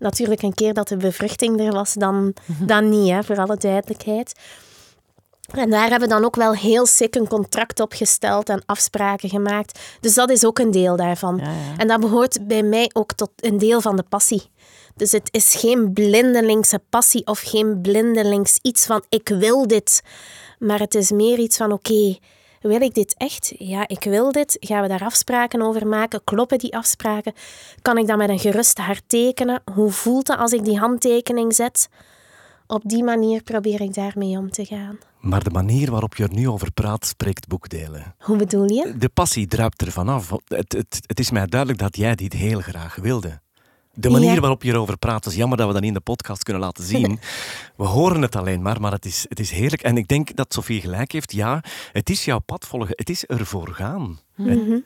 Natuurlijk, 0.01 0.43
een 0.43 0.55
keer 0.55 0.75
dat 0.75 0.89
de 0.89 0.97
bevruchting 0.97 1.61
er 1.61 1.73
was, 1.73 1.95
dan, 1.95 2.35
mhm. 2.47 2.67
dan 2.67 2.89
niet, 2.89 3.11
hè, 3.11 3.23
voor 3.23 3.39
alle 3.39 3.57
duidelijkheid. 3.57 4.33
En 5.51 5.71
daar 5.71 5.91
hebben 5.91 6.09
we 6.09 6.15
dan 6.15 6.25
ook 6.25 6.37
wel 6.37 6.55
heel 6.55 6.87
sick 6.87 7.15
een 7.15 7.29
contract 7.29 7.81
opgesteld 7.81 8.49
en 8.49 8.63
afspraken 8.67 9.29
gemaakt. 9.29 9.81
Dus 10.01 10.15
dat 10.15 10.31
is 10.31 10.45
ook 10.45 10.59
een 10.59 10.71
deel 10.71 10.97
daarvan. 10.97 11.41
En 11.77 11.89
dat 11.89 12.01
behoort 12.01 12.47
bij 12.47 12.63
mij 12.63 12.91
ook 12.93 13.13
tot 13.13 13.31
een 13.37 13.59
deel 13.59 13.81
van 13.81 13.97
de 13.97 14.05
passie. 14.09 14.51
Dus 14.97 15.13
het 15.13 15.29
is 15.31 15.55
geen 15.55 15.93
blindelingse 15.93 16.81
passie 16.91 17.27
of 17.27 17.41
geen 17.41 17.81
blindelings 17.81 18.59
iets 18.63 18.87
van 18.87 19.05
ik 19.09 19.29
wil 19.29 19.67
dit. 19.67 20.03
Maar 20.59 20.79
het 20.79 20.95
is 20.95 21.11
meer 21.11 21.39
iets 21.39 21.57
van 21.57 21.73
oké, 21.73 22.19
wil 22.61 22.81
ik 22.81 22.95
dit 22.95 23.15
echt? 23.17 23.55
Ja, 23.59 23.89
ik 23.89 24.05
wil 24.05 24.33
dit. 24.33 24.57
Gaan 24.61 24.83
we 24.83 24.89
daar 24.89 25.05
afspraken 25.05 25.63
over 25.63 25.87
maken? 25.87 26.25
Kloppen 26.25 26.59
die 26.59 26.77
afspraken? 26.77 27.33
Kan 27.83 27.99
ik 27.99 28.07
dat 28.07 28.17
met 28.17 28.29
een 28.29 28.39
gerust 28.39 28.79
hart 28.79 29.03
tekenen? 29.07 29.63
Hoe 29.75 29.91
voelt 29.91 30.29
het 30.29 30.39
als 30.39 30.53
ik 30.53 30.65
die 30.65 30.79
handtekening 30.79 31.55
zet? 31.55 31.89
op 32.71 32.83
die 32.85 33.05
manier 33.05 33.43
probeer 33.43 33.81
ik 33.81 33.95
daarmee 33.95 34.39
om 34.39 34.51
te 34.51 34.65
gaan. 34.65 34.99
Maar 35.21 35.45
de 35.45 35.51
manier 35.51 35.91
waarop 35.91 36.15
je 36.15 36.23
er 36.23 36.33
nu 36.33 36.49
over 36.49 36.73
praat, 36.73 37.07
spreekt 37.07 37.49
boekdelen. 37.49 38.15
Hoe 38.19 38.37
bedoel 38.37 38.71
je? 38.71 38.95
De 38.99 39.09
passie 39.09 39.47
druipt 39.47 39.83
er 39.83 39.93
vanaf. 39.93 40.31
Het, 40.45 40.73
het, 40.73 41.01
het 41.07 41.19
is 41.19 41.31
mij 41.31 41.47
duidelijk 41.47 41.81
dat 41.81 41.97
jij 41.97 42.15
dit 42.15 42.33
heel 42.33 42.61
graag 42.61 42.95
wilde. 42.95 43.41
De 43.95 44.11
manier 44.11 44.35
Ja. 44.35 44.41
waarop 44.41 44.63
je 44.63 44.71
erover 44.73 44.99
praat, 44.99 45.27
is 45.27 45.35
jammer 45.35 45.57
dat 45.59 45.67
we 45.67 45.73
dat 45.73 45.83
niet 45.83 45.91
in 45.91 45.97
de 45.97 46.03
podcast 46.05 46.43
kunnen 46.43 46.63
laten 46.63 46.85
zien. 46.85 47.21
We 47.77 47.85
horen 47.85 48.23
het 48.23 48.37
alleen 48.37 48.63
maar, 48.63 48.81
maar 48.81 48.93
het 48.93 49.05
is, 49.05 49.27
het 49.29 49.41
is 49.41 49.51
heerlijk. 49.51 49.83
En 49.83 49.97
ik 49.97 50.09
denk 50.09 50.37
dat 50.37 50.53
Sofie 50.55 50.81
gelijk 50.81 51.13
heeft. 51.13 51.33
Ja, 51.33 51.63
het 51.93 52.11
is 52.11 52.25
jouw 52.25 52.39
pad 52.39 52.67
volgen. 52.67 52.93
Het 52.97 53.11
is 53.11 53.25
ervoor 53.25 53.69
gaan. 53.69 54.21
Mhm. 54.35 54.79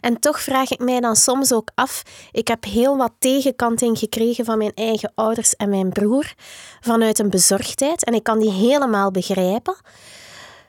En 0.00 0.20
toch 0.20 0.40
vraag 0.40 0.70
ik 0.70 0.78
mij 0.78 1.00
dan 1.00 1.16
soms 1.16 1.52
ook 1.52 1.70
af. 1.74 2.02
Ik 2.32 2.48
heb 2.48 2.64
heel 2.64 2.96
wat 2.96 3.12
tegenkanting 3.18 3.98
gekregen 3.98 4.44
van 4.44 4.58
mijn 4.58 4.72
eigen 4.74 5.12
ouders 5.14 5.56
en 5.56 5.68
mijn 5.68 5.88
broer 5.88 6.32
vanuit 6.80 7.18
een 7.18 7.30
bezorgdheid. 7.30 8.04
En 8.04 8.14
ik 8.14 8.22
kan 8.22 8.38
die 8.38 8.50
helemaal 8.50 9.10
begrijpen. 9.10 9.76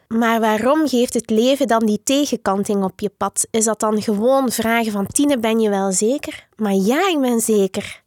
Maar 0.07 0.39
waarom 0.39 0.87
geeft 0.87 1.13
het 1.13 1.29
leven 1.29 1.67
dan 1.67 1.85
die 1.85 2.01
tegenkanting 2.03 2.83
op 2.83 2.99
je 2.99 3.09
pad? 3.17 3.47
Is 3.51 3.65
dat 3.65 3.79
dan 3.79 4.01
gewoon 4.01 4.51
vragen 4.51 4.91
van 4.91 5.07
Tine, 5.07 5.39
ben 5.39 5.59
je 5.59 5.69
wel 5.69 5.91
zeker? 5.91 6.47
Maar 6.55 6.73
ja, 6.73 7.09
ik 7.09 7.19
ben 7.19 7.39
zeker. 7.39 8.03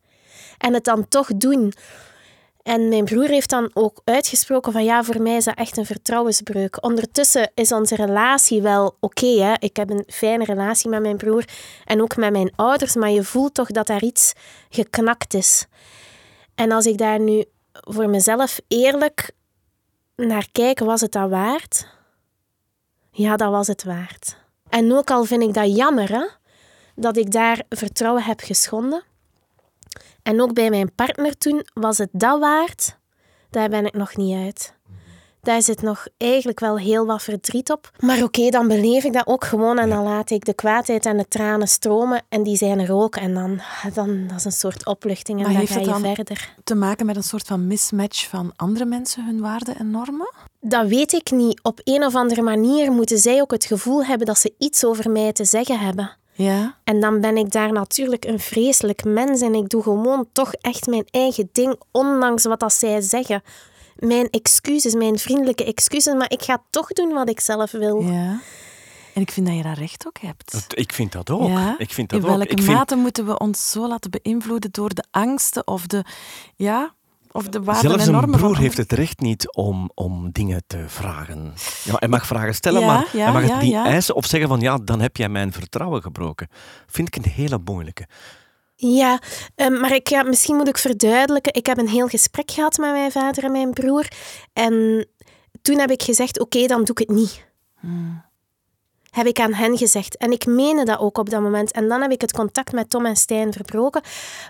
En 0.59 0.75
het 0.75 0.85
dan 0.85 1.09
toch 1.09 1.29
doen. 1.37 1.73
En 2.63 2.89
mijn 2.89 3.05
broer 3.05 3.29
heeft 3.29 3.51
dan 3.51 3.71
ook 3.75 4.01
uitgesproken 4.05 4.73
van 4.73 4.85
ja, 4.85 5.05
voor 5.05 5.23
mij 5.23 5.37
is 5.37 5.45
dat 5.45 5.55
echt 5.55 5.77
een 5.77 5.87
vertrouwensbreuk. 5.87 6.85
Ondertussen 6.85 7.51
is 7.55 7.73
onze 7.73 7.95
relatie 7.95 8.63
wel 8.63 8.97
oké. 9.01 9.27
hè. 9.27 9.55
ik 9.59 9.77
heb 9.77 9.91
een 9.91 10.05
fijne 10.07 10.45
relatie 10.45 10.91
met 10.91 11.03
mijn 11.03 11.17
broer 11.17 11.45
en 11.85 12.03
ook 12.03 12.17
met 12.17 12.33
mijn 12.33 12.53
ouders, 12.57 12.95
maar 12.95 13.11
je 13.11 13.25
voelt 13.25 13.55
toch 13.55 13.69
dat 13.69 13.87
daar 13.87 14.03
iets 14.03 14.33
geknakt 14.69 15.35
is. 15.35 15.67
En 16.55 16.73
als 16.73 16.87
ik 16.87 16.99
daar 16.99 17.21
nu 17.21 17.45
voor 17.73 18.09
mezelf 18.09 18.61
eerlijk 18.69 19.31
naar 20.27 20.49
kijk, 20.53 20.79
was 20.79 21.01
het 21.01 21.13
dat 21.13 21.31
waard? 21.31 21.87
Ja, 23.11 23.37
dat 23.37 23.51
was 23.51 23.67
het 23.67 23.85
waard. 23.85 24.37
En 24.69 24.93
ook 24.93 25.11
al 25.11 25.25
vind 25.25 25.43
ik 25.43 25.55
dat 25.55 25.77
jammer, 25.77 26.09
hè, 26.09 26.27
dat 26.95 27.17
ik 27.17 27.31
daar 27.31 27.63
vertrouwen 27.69 28.23
heb 28.23 28.41
geschonden. 28.41 29.03
En 30.23 30.41
ook 30.41 30.55
bij 30.55 30.71
mijn 30.71 30.95
partner 30.95 31.39
toen 31.39 31.67
was 31.75 31.99
het 31.99 32.09
dat 32.13 32.41
waard. 32.41 32.99
Daar 33.51 33.69
ben 33.69 33.87
ik 33.87 33.95
nog 33.95 34.17
niet 34.17 34.37
uit. 34.37 34.75
Daar 35.41 35.63
zit 35.63 35.83
nog 35.83 36.07
eigenlijk 36.17 36.61
wel 36.61 36.79
heel 36.79 37.07
wat 37.07 37.23
verdriet 37.23 37.71
op. 37.71 37.91
Maar 38.01 38.23
oké, 38.23 38.49
dan 38.49 38.69
beleef 38.69 39.05
ik 39.05 39.13
dat 39.13 39.27
ook 39.27 39.45
gewoon 39.45 39.79
en 39.79 39.89
dan 39.89 40.03
laat 40.05 40.31
ik 40.31 40.45
de 40.45 40.55
kwaadheid 40.55 41.07
en 41.07 41.17
de 41.17 41.29
tranen 41.29 41.69
stromen. 41.69 42.23
En 42.29 42.43
die 42.43 42.57
zijn 42.57 42.79
er 42.81 42.93
ook. 42.93 43.17
En 43.17 43.35
dan, 43.35 43.61
dan 43.95 44.27
dat 44.27 44.37
is 44.37 44.45
een 44.45 44.53
soort 44.53 44.87
opluchting 44.87 45.39
en 45.39 45.45
Maar 45.45 45.55
dan 45.55 45.67
ga 45.67 45.79
je 45.81 45.87
dan- 45.87 46.15
verder. 46.15 46.55
Te 46.65 46.75
maken 46.75 47.07
met 47.07 47.17
een 47.17 47.23
soort 47.23 47.47
van 47.47 47.67
mismatch 47.67 48.29
van 48.29 48.53
andere 48.57 48.85
mensen, 48.85 49.25
hun 49.25 49.41
waarden 49.41 49.77
en 49.79 49.91
normen? 49.91 50.31
Dat 50.61 50.87
weet 50.87 51.13
ik 51.13 51.31
niet. 51.31 51.63
Op 51.63 51.81
een 51.85 52.05
of 52.05 52.15
andere 52.15 52.43
manier 52.43 52.93
moeten 52.93 53.19
zij 53.19 53.41
ook 53.41 53.51
het 53.51 53.65
gevoel 53.65 54.05
hebben 54.05 54.27
dat 54.27 54.39
ze 54.39 54.55
iets 54.59 54.85
over 54.85 55.11
mij 55.11 55.33
te 55.33 55.45
zeggen 55.45 55.79
hebben. 55.79 56.11
Ja. 56.33 56.75
En 56.85 57.01
dan 57.01 57.21
ben 57.21 57.37
ik 57.37 57.51
daar 57.53 57.73
natuurlijk 57.73 58.25
een 58.25 58.39
vreselijk 58.41 59.05
mens 59.05 59.41
en 59.41 59.55
ik 59.55 59.69
doe 59.69 59.83
gewoon 59.83 60.27
toch 60.33 60.53
echt 60.55 60.87
mijn 60.87 61.07
eigen 61.11 61.49
ding, 61.53 61.81
ondanks 61.93 62.45
wat 62.45 62.61
dat 62.61 62.73
zij 62.73 63.01
zeggen. 63.01 63.43
Mijn 63.99 64.31
excuses, 64.31 64.95
mijn 64.95 65.19
vriendelijke 65.19 65.65
excuses, 65.65 66.15
maar 66.15 66.31
ik 66.31 66.43
ga 66.43 66.63
toch 66.71 66.89
doen 66.93 67.13
wat 67.13 67.29
ik 67.29 67.41
zelf 67.41 67.71
wil. 67.71 68.01
ja. 68.01 68.41
En 69.15 69.25
ik 69.25 69.31
vind 69.31 69.47
dat 69.47 69.57
je 69.57 69.63
daar 69.63 69.79
recht 69.79 70.07
ook 70.07 70.19
hebt. 70.19 70.53
Dat- 70.53 70.79
Ik 70.79 70.93
vind 70.93 71.13
dat 71.13 71.31
ook. 71.31 71.49
Ja. 71.49 71.75
Ik 71.79 71.93
vind 71.93 72.11
dat 72.11 72.19
In 72.23 72.25
ook. 72.29 72.37
welke 72.37 72.63
vind- 72.63 72.67
mate 72.77 72.97
moeten 72.97 73.27
we 73.27 73.39
ons 73.39 73.71
zo 73.71 73.89
laten 73.89 74.11
beïnvloeden 74.11 74.71
door 74.73 74.95
de 74.95 75.05
angsten 75.11 75.67
of 75.67 75.87
de, 75.87 76.05
ja, 76.57 76.95
of 77.33 77.49
de 77.49 77.63
waarden 77.63 77.91
Zelfs 77.91 78.07
en 78.07 78.13
normen 78.13 78.33
een 78.35 78.39
van 78.39 78.49
broer 78.49 78.61
heeft 78.63 78.77
het 78.77 78.93
recht 78.93 79.21
niet 79.21 79.55
om, 79.55 79.91
om 79.95 80.31
dingen 80.33 80.63
te 80.67 80.85
vragen. 80.87 81.53
Ja, 81.85 81.95
hij 81.97 82.09
mag 82.09 82.27
vragen 82.27 82.55
stellen, 82.55 82.81
Ja, 82.81 82.87
maar 82.87 83.09
ja, 83.13 83.23
hij 83.25 83.33
mag 83.33 83.43
het 83.53 83.63
niet 83.63 83.71
ja. 83.73 83.85
eisen 83.85 84.15
of 84.15 84.27
zeggen 84.27 84.49
van 84.49 84.61
ja, 84.61 84.77
dan 84.85 85.01
heb 85.01 85.17
jij 85.17 85.29
mijn 85.29 85.53
vertrouwen 85.53 86.03
gebroken. 86.03 86.49
Vind 86.87 87.09
ik 87.17 87.25
een 87.25 87.31
hele 87.31 87.61
moeilijke. 87.65 88.07
Ja, 88.81 89.21
ehm, 89.55 89.81
maar 89.81 89.95
ik, 89.95 90.09
ja, 90.09 90.23
misschien 90.23 90.57
moet 90.57 90.69
ik 90.69 90.79
verduidelijken. 90.79 91.55
Ik 91.55 91.67
heb 91.67 91.79
een 91.79 91.89
heel 91.89 92.09
gesprek 92.09 92.51
gehad 92.51 92.77
met 92.77 92.91
mijn 92.91 93.11
vader 93.11 93.45
en 93.45 93.53
mijn 93.53 93.73
broer. 93.73 94.09
En 94.53 95.07
toen 95.63 95.79
heb 95.79 95.91
ik 95.91 96.03
gezegd, 96.03 96.41
oké, 96.41 96.67
dan 96.67 96.85
doe 96.85 96.95
ik 97.01 97.09
het 97.09 97.17
niet. 97.17 97.47
Heb 99.11 99.27
ik 99.27 99.41
aan 99.41 99.53
hen 99.53 99.79
gezegd. 99.79 100.17
En 100.17 100.33
ik 100.33 100.47
meende 100.47 100.85
dat 100.85 100.99
ook 100.99 101.19
op 101.19 101.31
dat 101.31 101.41
moment. 101.41 101.73
En 101.73 101.89
dan 101.89 102.03
heb 102.03 102.11
ik 102.11 102.21
het 102.21 102.33
contact 102.33 102.73
met 102.73 102.91
Tom 102.91 103.07
en 103.07 103.17
Stijn 103.17 103.53
verbroken. 103.53 104.03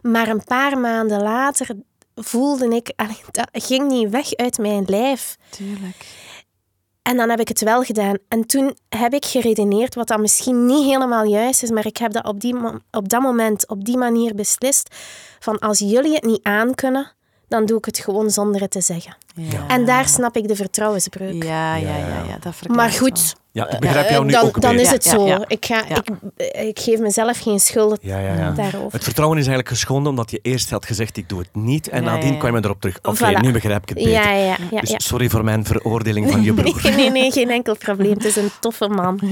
Maar 0.03 0.29
een 0.29 0.45
paar 0.45 0.79
maanden 0.79 1.23
later 1.23 1.69
voelde 2.15 2.69
ik, 2.69 2.93
dat 3.31 3.49
ging 3.53 3.89
niet 3.89 4.11
weg 4.11 4.35
uit 4.35 4.59
mijn 4.59 4.85
lijf. 4.87 5.37
Tuurlijk. 5.51 6.07
En 7.09 7.17
dan 7.17 7.31
heb 7.31 7.41
ik 7.41 7.49
het 7.49 7.61
wel 7.61 7.83
gedaan. 7.83 8.17
En 8.29 8.47
toen 8.47 8.77
heb 8.89 9.13
ik 9.13 9.25
geredeneerd, 9.25 9.95
wat 9.95 10.09
dan 10.09 10.21
misschien 10.21 10.67
niet 10.67 10.85
helemaal 10.85 11.25
juist 11.25 11.63
is, 11.63 11.71
maar 11.71 11.87
ik 11.87 11.97
heb 11.97 12.13
dat 12.13 12.25
op, 12.25 12.41
die, 12.41 12.57
op 12.91 13.09
dat 13.09 13.21
moment 13.21 13.69
op 13.69 13.85
die 13.85 13.97
manier 13.97 14.35
beslist. 14.35 14.95
Van 15.39 15.59
als 15.59 15.79
jullie 15.79 16.15
het 16.15 16.25
niet 16.25 16.43
aankunnen, 16.43 17.13
dan 17.49 17.67
doe 17.67 17.79
ik 17.79 17.85
het 17.85 17.99
gewoon 17.99 18.31
zonder 18.31 18.61
het 18.61 18.71
te 18.71 18.81
zeggen. 18.81 19.17
Ja. 19.35 19.67
En 19.69 19.85
daar 19.87 20.09
snap 20.09 20.37
ik 20.37 20.49
de 20.49 20.57
vertrouwensbreuk. 20.57 21.43
Ja, 21.43 21.77
ja, 21.77 21.97
ja, 21.97 22.07
ja, 22.29 22.39
dat 22.41 22.55
verklaart 22.55 22.77
Maar 22.77 22.89
wel. 22.89 22.99
goed, 22.99 23.35
Ja, 23.53 23.71
ik 23.71 23.79
begrijp 23.81 24.09
jou 24.09 24.21
eh, 24.21 24.27
nu 24.27 24.33
dan, 24.33 24.45
ook 24.45 24.61
dan 24.61 24.79
is 24.79 24.91
het 24.91 25.05
zo. 25.05 25.27
ja, 25.27 25.37
ja. 25.37 25.45
Ik, 25.47 25.65
ga, 25.67 25.83
Ja. 25.89 25.97
ik, 25.97 26.09
ik 26.67 26.79
geef 26.79 26.99
mezelf 26.99 27.39
geen 27.39 27.59
schuld 27.61 27.99
Ja, 28.03 28.19
ja, 28.19 28.35
ja. 28.35 28.51
daarover. 28.51 28.93
Het 28.93 29.05
vertrouwen 29.05 29.39
is 29.39 29.47
eigenlijk 29.47 29.77
geschonden 29.77 30.11
omdat 30.11 30.31
je 30.31 30.39
eerst 30.43 30.71
had 30.71 30.87
gezegd 30.87 31.17
ik 31.17 31.29
doe 31.29 31.39
het 31.39 31.49
niet 31.55 31.89
en 31.89 32.05
Ja, 32.05 32.11
nadien 32.11 32.39
kwam 32.39 32.57
je 32.57 32.65
erop 32.65 32.81
terug. 32.81 32.99
Oké, 33.03 33.17
Voilà. 33.37 33.41
nu 33.41 33.53
begrijp 33.53 33.83
ik 33.83 33.89
het 33.89 33.99
beter. 33.99 34.13
Ja, 34.13 34.33
ja, 34.33 34.57
ja. 34.71 34.81
Dus 34.81 34.95
sorry 34.97 35.29
voor 35.29 35.45
mijn 35.45 35.65
veroordeling 35.65 36.31
van 36.31 36.43
je 36.43 36.53
broer. 36.63 36.81
Nee, 36.83 36.93
nee, 36.95 37.11
nee, 37.11 37.31
geen 37.33 37.51
enkel 37.51 37.77
probleem. 37.77 38.13
Het 38.13 38.25
is 38.25 38.37
een 38.37 38.51
toffe 38.61 38.89
man. 38.89 39.21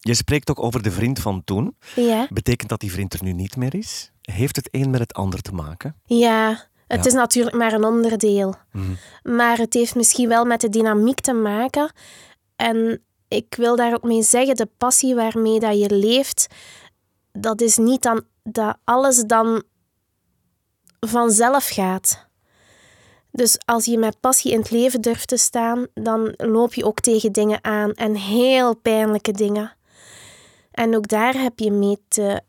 Je 0.00 0.14
spreekt 0.14 0.50
ook 0.50 0.62
over 0.62 0.82
de 0.82 0.90
vriend 0.90 1.18
van 1.20 1.42
toen. 1.44 1.76
Ja, 1.94 2.26
Betekent 2.30 2.68
dat 2.68 2.80
die 2.80 2.92
vriend 2.92 3.14
er 3.14 3.22
nu 3.22 3.32
niet 3.32 3.56
meer 3.56 3.74
is? 3.74 4.10
Heeft 4.32 4.56
het 4.56 4.68
een 4.70 4.90
met 4.90 5.00
het 5.00 5.12
ander 5.12 5.40
te 5.42 5.52
maken? 5.52 5.96
ja. 6.04 6.72
Het 6.86 7.04
Ja. 7.04 7.10
is 7.10 7.12
natuurlijk 7.16 7.56
maar 7.56 7.72
een 7.72 7.84
onderdeel. 7.84 8.54
Mhm. 8.72 8.92
Maar 9.22 9.58
het 9.58 9.74
heeft 9.74 9.94
misschien 9.94 10.28
wel 10.28 10.44
met 10.44 10.60
de 10.60 10.68
dynamiek 10.68 11.20
te 11.20 11.32
maken. 11.32 11.92
En 12.56 13.02
ik 13.28 13.54
wil 13.56 13.76
daar 13.76 13.94
ook 13.94 14.02
mee 14.02 14.22
zeggen, 14.22 14.54
de 14.56 14.68
passie 14.78 15.14
waarmee 15.14 15.60
dat 15.60 15.78
je 15.80 15.90
leeft, 15.96 16.46
dat 17.32 17.60
is 17.60 17.76
niet 17.76 18.02
dan 18.02 18.22
dat 18.42 18.76
alles 18.84 19.22
dan 19.22 19.62
vanzelf 21.00 21.68
gaat. 21.68 22.26
Dus 23.30 23.58
als 23.64 23.84
je 23.84 23.98
met 23.98 24.20
passie 24.20 24.52
in 24.52 24.58
het 24.58 24.70
leven 24.70 25.00
durft 25.00 25.28
te 25.28 25.36
staan, 25.36 25.86
dan 25.94 26.34
loop 26.36 26.74
je 26.74 26.84
ook 26.84 27.00
tegen 27.00 27.32
dingen 27.32 27.64
aan 27.64 27.92
en 27.92 28.14
heel 28.14 28.76
pijnlijke 28.76 29.32
dingen. 29.32 29.76
En 30.70 30.96
ook 30.96 31.08
daar 31.08 31.34
heb 31.34 31.58
je 31.58 31.70
mee 31.70 31.98
te, 32.08 32.40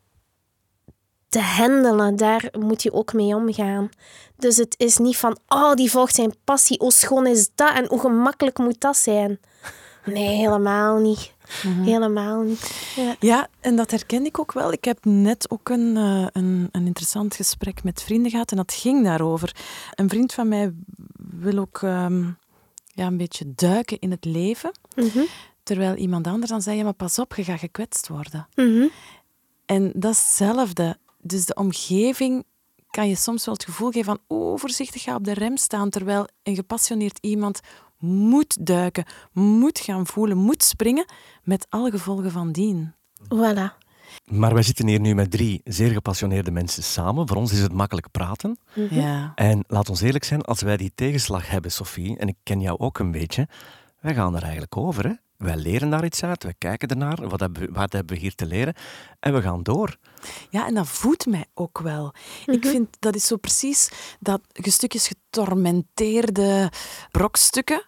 te 1.36 1.42
handelen, 1.42 2.16
daar 2.16 2.50
moet 2.60 2.84
je 2.84 2.94
ook 2.94 3.14
mee 3.14 3.36
omgaan. 3.36 3.90
Dus 4.38 4.58
het 4.58 4.76
is 4.78 4.98
niet 4.98 5.18
van, 5.18 5.38
oh, 5.48 5.74
die 5.74 5.92
volgt 5.92 6.16
zijn 6.16 6.34
passie, 6.44 6.78
hoe 6.80 6.92
schoon 6.92 7.28
is 7.28 7.50
dat 7.56 7.74
en 7.74 7.86
hoe 7.88 8.00
gemakkelijk 8.00 8.58
moet 8.58 8.82
dat 8.82 8.98
zijn? 8.98 9.40
Nee, 10.06 10.28
helemaal 10.28 10.98
niet. 10.98 11.34
Helemaal 11.68 12.42
niet. 12.42 12.94
Ja. 12.96 13.16
Ja, 13.20 13.48
en 13.60 13.76
dat 13.76 13.92
herken 13.92 14.26
ik 14.26 14.40
ook 14.40 14.52
wel. 14.54 14.72
Ik 14.72 14.84
heb 14.86 15.06
net 15.06 15.50
ook 15.50 15.70
een, 15.70 15.98
eh, 15.98 16.28
een, 16.32 16.70
een 16.72 16.86
interessant 16.86 17.36
gesprek 17.36 17.84
met 17.84 18.04
vrienden 18.04 18.32
gehad 18.32 18.52
en 18.52 18.58
dat 18.58 18.74
ging 18.74 19.04
daarover. 19.04 19.56
Een 19.92 20.10
vriend 20.10 20.34
van 20.34 20.48
mij 20.48 20.74
wil 21.40 21.58
ook 21.58 21.80
ehm, 21.82 22.24
ja, 22.94 23.06
een 23.08 23.18
beetje 23.18 23.54
duiken 23.56 24.00
in 24.00 24.12
het 24.12 24.26
leven, 24.26 24.72
Mhm. 24.96 25.24
terwijl 25.64 25.96
iemand 25.96 26.28
anders 26.28 26.52
dan 26.52 26.62
zei, 26.62 26.78
ja, 26.78 26.84
maar 26.84 26.94
pas 26.94 27.20
op, 27.20 27.36
je 27.36 27.44
gaat 27.44 27.60
gekwetst 27.60 28.08
worden. 28.08 28.48
Mhm. 28.56 28.88
En 29.66 29.92
dat 29.96 30.12
is 30.12 30.20
hetzelfde. 30.20 30.98
Dus 31.28 31.46
de 31.46 31.54
omgeving 31.54 32.44
kan 32.90 33.10
je 33.10 33.16
soms 33.16 33.46
wel 33.46 33.54
het 33.54 33.64
gevoel 33.64 33.92
geven 33.92 34.06
van 34.06 34.38
oh, 34.38 34.60
voorzichtig 34.60 35.02
ga 35.02 35.16
op 35.16 35.24
de 35.24 35.34
rem 35.34 35.58
staan, 35.58 35.90
terwijl 35.90 36.28
een 36.44 36.56
gepassioneerd 36.56 37.18
iemand 37.22 37.60
moet 38.00 38.66
duiken, 38.66 39.06
moet 39.32 39.80
gaan 39.80 40.08
voelen, 40.08 40.38
moet 40.38 40.64
springen, 40.64 41.06
met 41.44 41.66
alle 41.70 41.92
gevolgen 41.92 42.32
van 42.32 42.52
dien. 42.52 42.94
Voilà. 43.24 43.84
Maar 44.26 44.54
wij 44.54 44.64
zitten 44.64 44.88
hier 44.88 45.00
nu 45.00 45.16
met 45.16 45.32
drie 45.32 45.62
zeer 45.64 45.92
gepassioneerde 45.92 46.52
mensen 46.52 46.84
samen. 46.84 47.28
Voor 47.28 47.38
ons 47.38 47.52
is 47.52 47.60
het 47.60 47.74
makkelijk 47.74 48.12
praten. 48.12 48.58
Ja. 48.90 49.32
En 49.36 49.64
laat 49.68 49.90
ons 49.90 50.02
eerlijk 50.02 50.24
zijn, 50.24 50.42
als 50.42 50.62
wij 50.62 50.78
die 50.78 50.92
tegenslag 50.96 51.50
hebben, 51.50 51.72
Sophie, 51.72 52.18
en 52.18 52.28
ik 52.28 52.38
ken 52.44 52.62
jou 52.62 52.80
ook 52.80 53.00
een 53.00 53.12
beetje, 53.12 53.48
wij 54.06 54.14
gaan 54.14 54.36
er 54.36 54.42
eigenlijk 54.42 54.78
over. 54.78 55.08
Hè? 55.08 55.14
Wij 55.38 55.56
leren 55.56 55.90
daar 55.90 56.06
iets 56.06 56.24
uit, 56.24 56.44
wij 56.44 56.56
kijken 56.58 56.88
ernaar, 56.88 57.30
wat 57.30 57.40
hebben, 57.40 57.62
we, 57.62 57.72
wat 57.72 57.94
hebben 57.94 58.16
we 58.16 58.22
hier 58.22 58.36
te 58.36 58.46
leren, 58.46 58.74
en 59.20 59.34
we 59.34 59.42
gaan 59.42 59.64
door. 59.64 59.98
Ja, 60.50 60.68
en 60.68 60.74
dat 60.74 60.88
voedt 60.88 61.26
mij 61.26 61.46
ook 61.54 61.80
wel. 61.80 62.14
Ik 62.46 62.66
vind 62.66 62.98
dat 63.00 63.16
is 63.16 63.28
zo 63.28 63.38
precies 63.38 63.92
dat 64.20 64.42
je 64.52 64.72
stukjes 64.72 65.08
getormenteerde 65.08 66.72
brokstukken 67.12 67.84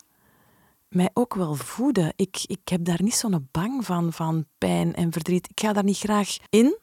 mij 0.88 1.10
ook 1.13 1.34
wel 1.34 1.56
voeden. 1.56 2.13
Ik, 2.15 2.43
ik 2.45 2.69
heb 2.69 2.86
daar 2.86 3.03
niet 3.03 3.15
zo'n 3.15 3.47
bang 3.51 3.86
van, 3.86 4.13
van 4.13 4.45
pijn 4.58 4.95
en 4.95 5.12
verdriet. 5.12 5.49
Ik 5.49 5.60
ga 5.60 5.73
daar 5.73 5.84
niet 5.84 5.97
graag 5.97 6.38
in, 6.49 6.77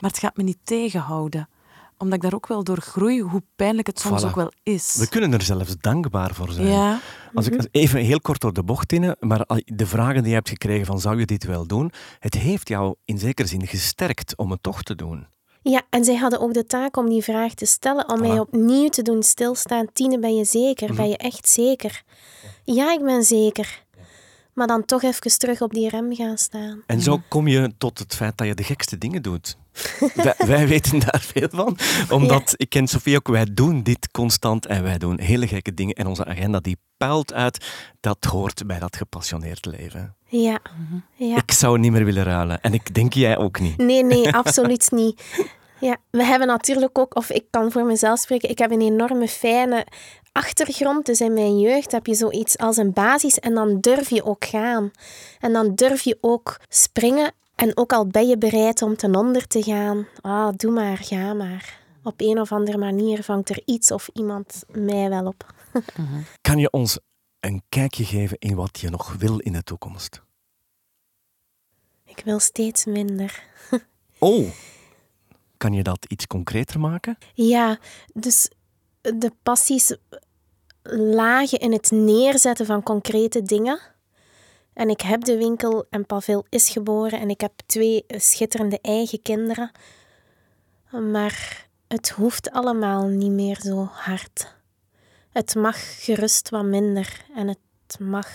maar 0.00 0.10
het 0.10 0.18
gaat 0.18 0.36
me 0.36 0.42
niet 0.42 0.60
tegenhouden. 0.64 1.48
Omdat 2.00 2.14
ik 2.16 2.22
daar 2.22 2.34
ook 2.34 2.46
wel 2.46 2.64
door 2.64 2.80
groei, 2.80 3.20
hoe 3.20 3.42
pijnlijk 3.56 3.86
het 3.86 4.00
soms 4.00 4.22
Voilà. 4.22 4.26
ook 4.26 4.34
wel 4.34 4.52
is. 4.62 4.96
We 4.96 5.08
kunnen 5.08 5.32
er 5.32 5.42
zelfs 5.42 5.76
dankbaar 5.80 6.34
voor 6.34 6.52
zijn. 6.52 6.66
Ja, 6.66 7.00
Als 7.34 7.48
Mhm. 7.48 7.54
ik 7.60 7.68
even 7.70 8.00
heel 8.00 8.20
kort 8.20 8.40
door 8.40 8.52
de 8.52 8.62
bocht 8.62 8.92
in, 8.92 9.16
maar 9.20 9.46
de 9.64 9.86
vragen 9.86 10.20
die 10.20 10.28
je 10.28 10.34
hebt 10.34 10.48
gekregen 10.48 10.86
van 10.86 11.00
zou 11.00 11.18
je 11.18 11.26
dit 11.26 11.44
wel 11.44 11.66
doen, 11.66 11.92
het 12.18 12.34
heeft 12.34 12.68
jou 12.68 12.94
in 13.04 13.18
zekere 13.18 13.48
zin 13.48 13.66
gesterkt 13.66 14.36
om 14.36 14.50
het 14.50 14.62
toch 14.62 14.82
te 14.82 14.94
doen. 14.94 15.26
Ja, 15.62 15.82
en 15.90 16.04
zij 16.04 16.16
hadden 16.16 16.40
ook 16.40 16.54
de 16.54 16.64
taak 16.66 16.96
om 16.96 17.08
die 17.08 17.22
vraag 17.22 17.54
te 17.54 17.66
stellen, 17.66 18.08
om 18.10 18.20
mij 18.20 18.38
opnieuw 18.38 18.88
te 18.88 19.02
doen 19.02 19.22
stilstaan. 19.22 19.86
Tine, 19.92 20.18
ben 20.18 20.36
je 20.36 20.44
zeker? 20.44 20.88
Mhm. 20.88 20.96
Ben 20.96 21.08
je 21.08 21.16
echt 21.16 21.48
zeker? 21.48 22.02
Ja, 22.64 22.92
ik 22.92 23.04
ben 23.04 23.22
zeker. 23.24 23.84
Maar 24.54 24.66
dan 24.66 24.84
toch 24.84 25.02
even 25.02 25.38
terug 25.38 25.60
op 25.60 25.72
die 25.72 25.88
rem 25.88 26.14
gaan 26.14 26.38
staan. 26.38 26.82
En 26.86 27.00
zo 27.00 27.20
kom 27.28 27.48
je 27.48 27.72
tot 27.78 27.98
het 27.98 28.14
feit 28.14 28.36
dat 28.36 28.46
je 28.46 28.54
de 28.54 28.62
gekste 28.62 28.98
dingen 28.98 29.22
doet. 29.22 29.58
wij, 30.14 30.34
wij 30.46 30.66
weten 30.66 30.98
daar 30.98 31.20
veel 31.20 31.48
van, 31.50 31.78
omdat 32.10 32.54
ik 32.56 32.68
ken 32.68 32.86
Sofie 32.86 33.16
ook, 33.16 33.28
wij 33.28 33.46
doen 33.52 33.82
dit 33.82 34.10
constant 34.10 34.66
en 34.66 34.82
wij 34.82 34.98
doen 34.98 35.20
hele 35.20 35.46
gekke 35.46 35.74
dingen 35.74 35.94
en 35.94 36.06
onze 36.06 36.24
agenda 36.24 36.60
die 36.60 36.78
puilt 36.96 37.32
uit, 37.32 37.66
dat 38.00 38.24
hoort 38.24 38.66
bij 38.66 38.78
dat 38.78 38.96
gepassioneerd 38.96 39.66
leven. 39.66 40.16
Ja, 40.26 40.58
ja. 41.14 41.36
Ik 41.36 41.50
zou 41.50 41.78
niet 41.78 41.92
meer 41.92 42.04
willen 42.04 42.24
ruilen 42.24 42.60
en 42.60 42.74
ik 42.74 42.94
denk 42.94 43.12
jij 43.12 43.36
ook 43.36 43.60
niet. 43.60 43.76
Nee, 43.76 44.04
nee, 44.04 44.32
absoluut 44.42 44.90
niet. 44.90 45.22
Ja, 45.80 45.96
we 46.10 46.24
hebben 46.24 46.46
natuurlijk 46.46 46.98
ook, 46.98 47.16
of 47.16 47.30
ik 47.30 47.44
kan 47.50 47.72
voor 47.72 47.84
mezelf 47.84 48.18
spreken, 48.18 48.50
ik 48.50 48.58
heb 48.58 48.70
een 48.70 48.80
enorme 48.80 49.28
fijne 49.28 49.86
achtergrond. 50.32 51.06
Dus 51.06 51.20
in 51.20 51.32
mijn 51.32 51.58
jeugd 51.58 51.92
heb 51.92 52.06
je 52.06 52.14
zoiets 52.14 52.58
als 52.58 52.76
een 52.76 52.92
basis 52.92 53.38
en 53.38 53.54
dan 53.54 53.80
durf 53.80 54.10
je 54.10 54.24
ook 54.24 54.44
gaan. 54.44 54.90
En 55.38 55.52
dan 55.52 55.74
durf 55.74 56.00
je 56.02 56.18
ook 56.20 56.60
springen. 56.68 57.32
En 57.54 57.76
ook 57.76 57.92
al 57.92 58.06
ben 58.06 58.28
je 58.28 58.38
bereid 58.38 58.82
om 58.82 58.96
ten 58.96 59.16
onder 59.16 59.46
te 59.46 59.62
gaan, 59.62 60.06
ah, 60.20 60.48
doe 60.56 60.72
maar, 60.72 60.96
ga 60.96 61.34
maar. 61.34 61.78
Op 62.02 62.14
een 62.16 62.40
of 62.40 62.52
andere 62.52 62.78
manier 62.78 63.22
vangt 63.22 63.48
er 63.48 63.62
iets 63.64 63.90
of 63.90 64.08
iemand 64.12 64.62
mij 64.68 65.08
wel 65.08 65.26
op. 65.26 65.54
Kan 66.40 66.58
je 66.58 66.70
ons 66.70 66.98
een 67.40 67.62
kijkje 67.68 68.04
geven 68.04 68.38
in 68.38 68.54
wat 68.54 68.80
je 68.80 68.90
nog 68.90 69.14
wil 69.18 69.38
in 69.38 69.52
de 69.52 69.62
toekomst? 69.62 70.22
Ik 72.04 72.22
wil 72.24 72.38
steeds 72.38 72.84
minder. 72.84 73.42
Oh, 74.22 74.50
kan 75.56 75.72
je 75.72 75.82
dat 75.82 76.04
iets 76.08 76.26
concreter 76.26 76.80
maken? 76.80 77.18
Ja, 77.34 77.78
dus 78.12 78.50
de 79.00 79.32
passies 79.42 79.96
lagen 81.12 81.58
in 81.58 81.72
het 81.72 81.90
neerzetten 81.90 82.66
van 82.66 82.82
concrete 82.82 83.42
dingen. 83.42 83.80
En 84.72 84.88
ik 84.88 85.00
heb 85.00 85.24
de 85.24 85.36
winkel 85.36 85.86
en 85.90 86.06
Pavel 86.06 86.46
is 86.48 86.68
geboren 86.68 87.20
en 87.20 87.30
ik 87.30 87.40
heb 87.40 87.52
twee 87.66 88.04
schitterende 88.06 88.78
eigen 88.82 89.22
kinderen. 89.22 89.70
Maar 90.90 91.66
het 91.88 92.10
hoeft 92.10 92.50
allemaal 92.50 93.06
niet 93.06 93.30
meer 93.30 93.60
zo 93.60 93.88
hard. 93.92 94.54
Het 95.30 95.54
mag 95.54 96.04
gerust 96.04 96.48
wat 96.48 96.64
minder 96.64 97.24
en 97.34 97.48
het 97.48 97.98
mag 97.98 98.28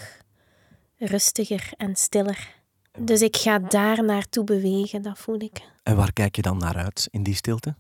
rustiger 0.98 1.70
en 1.78 1.96
stiller. 1.96 2.54
Dus 2.98 3.22
ik 3.22 3.36
ga 3.36 3.60
daar 3.60 4.04
naartoe 4.04 4.44
bewegen, 4.44 5.02
dat 5.02 5.18
voel 5.18 5.40
ik. 5.40 5.62
En 5.84 5.96
waar 5.96 6.14
kijk 6.14 6.36
je 6.36 6.42
dan 6.42 6.58
naar 6.58 6.76
uit 6.76 7.08
in 7.12 7.24
die 7.24 7.36
stilte? 7.36 7.76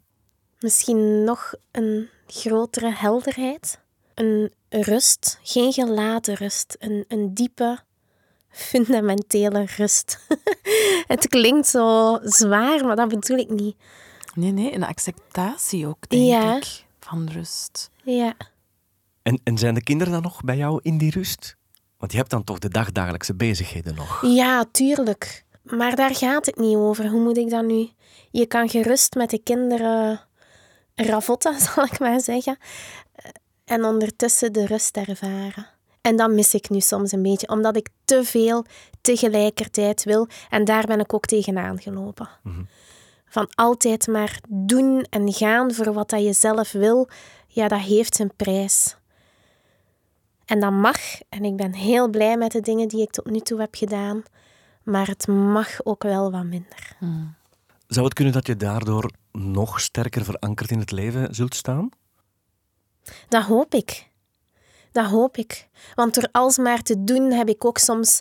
Misschien 0.66 1.24
nog 1.24 1.54
een 1.72 2.10
grotere 2.28 2.92
helderheid. 2.96 3.80
Een 4.14 4.52
rust, 4.70 5.40
geen 5.44 5.74
gelaten 5.74 6.34
rust. 6.36 6.76
Een, 6.80 7.06
een 7.08 7.34
diepe, 7.34 7.80
fundamentele 8.50 9.66
rust. 9.78 10.20
het 11.14 11.28
klinkt 11.28 11.68
zo 11.68 12.18
zwaar, 12.24 12.86
maar 12.86 12.96
dat 12.96 13.08
bedoel 13.08 13.38
ik 13.38 13.50
niet. 13.50 13.76
nee, 14.36 14.52
nee, 14.52 14.74
een 14.74 14.84
acceptatie 14.84 15.88
ook, 15.88 16.10
denk 16.10 16.24
Ja. 16.24 16.56
ik, 16.56 16.86
van 17.00 17.30
rust. 17.32 17.90
Ja, 18.04 18.34
En, 19.24 19.40
en 19.44 19.58
zijn 19.58 19.74
de 19.74 19.84
kinderen 19.84 20.14
dan 20.14 20.22
nog 20.22 20.42
bij 20.44 20.58
jou 20.58 20.80
in 20.84 20.98
die 20.98 21.12
rust? 21.12 21.56
Want 21.98 22.12
je 22.12 22.18
hebt 22.18 22.30
dan 22.30 22.44
toch 22.44 22.60
de 22.60 22.70
dagdagelijkse 22.70 23.36
bezigheden 23.36 23.96
nog. 23.96 24.22
ja, 24.26 24.66
tuurlijk. 24.72 25.44
Maar 25.64 25.96
daar 25.96 26.16
gaat 26.16 26.46
het 26.46 26.58
niet 26.58 26.76
over. 26.76 27.08
Hoe 27.10 27.22
moet 27.22 27.38
ik 27.38 27.50
dat 27.50 27.66
nu? 27.66 27.90
Je 28.32 28.46
kan 28.46 28.70
gerust 28.70 29.16
met 29.16 29.30
de 29.30 29.40
kinderen 29.44 30.22
ravotten, 30.96 31.60
zal 31.74 31.84
ik 31.84 32.00
maar 32.00 32.22
zeggen. 32.22 32.58
En 33.66 33.84
ondertussen 33.84 34.54
de 34.54 34.66
rust 34.66 34.98
ervaren. 34.98 35.68
En 36.02 36.16
dat 36.16 36.32
mis 36.32 36.54
ik 36.54 36.70
nu 36.70 36.80
soms 36.80 37.12
een 37.12 37.22
beetje, 37.22 37.48
omdat 37.48 37.76
ik 37.76 37.90
te 38.06 38.24
veel 38.24 38.66
tegelijkertijd 39.02 40.04
wil. 40.04 40.28
En 40.50 40.66
daar 40.66 40.86
ben 40.86 41.00
ik 41.00 41.14
ook 41.14 41.26
tegenaan 41.26 41.82
gelopen. 41.82 42.30
Van 43.26 43.50
altijd 43.56 44.08
maar 44.08 44.40
doen 44.48 45.06
en 45.10 45.34
gaan 45.34 45.74
voor 45.74 45.94
wat 45.94 46.10
dat 46.10 46.24
je 46.24 46.34
zelf 46.34 46.72
wil, 46.72 47.10
ja, 47.48 47.68
dat 47.68 47.80
heeft 47.80 48.16
zijn 48.16 48.36
prijs. 48.36 48.96
En 50.46 50.60
dat 50.60 50.72
mag. 50.72 50.98
En 51.30 51.46
ik 51.46 51.56
ben 51.56 51.74
heel 51.74 52.10
blij 52.10 52.38
met 52.38 52.52
de 52.52 52.62
dingen 52.62 52.88
die 52.88 53.02
ik 53.02 53.12
tot 53.12 53.30
nu 53.30 53.40
toe 53.40 53.60
heb 53.60 53.76
gedaan. 53.76 54.24
Maar 54.84 55.08
het 55.08 55.28
mag 55.28 55.86
ook 55.86 56.04
wel 56.04 56.32
wat 56.32 56.44
minder. 56.44 56.98
Zou 57.88 58.06
het 58.06 58.14
kunnen 58.14 58.34
dat 58.34 58.48
je 58.48 58.56
daardoor 58.56 59.12
nog 59.32 59.82
sterker 59.82 60.24
verankerd 60.24 60.72
in 60.72 60.80
het 60.80 60.92
leven 60.92 61.36
zult 61.36 61.56
staan? 61.56 61.90
Dat 63.28 63.44
hoop 63.44 63.74
ik. 63.74 64.08
Dat 64.92 65.06
hoop 65.06 65.38
ik. 65.38 65.68
Want 65.96 66.14
door 66.14 66.30
alsmaar 66.32 66.82
te 66.82 67.04
doen 67.04 67.32
heb 67.32 67.50
ik 67.50 67.66
ook 67.66 67.78
soms 67.78 68.20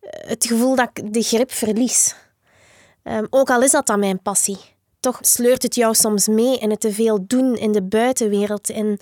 eh, 0.00 0.28
het 0.28 0.46
gevoel 0.46 0.76
dat 0.76 0.90
ik 0.92 1.12
de 1.12 1.22
grip 1.22 1.52
verlies. 1.52 2.14
Ehm, 3.02 3.26
ook 3.30 3.50
al 3.50 3.62
is 3.62 3.70
dat 3.70 3.86
dan 3.86 3.98
mijn 3.98 4.22
passie. 4.22 4.58
Toch 5.00 5.18
sleurt 5.20 5.62
het 5.62 5.74
jou 5.74 5.94
soms 5.94 6.28
mee 6.28 6.58
in 6.58 6.70
het 6.70 6.80
te 6.80 6.92
veel 6.92 7.26
doen 7.26 7.56
in 7.56 7.72
de 7.72 7.82
buitenwereld. 7.82 8.68
In, 8.68 9.00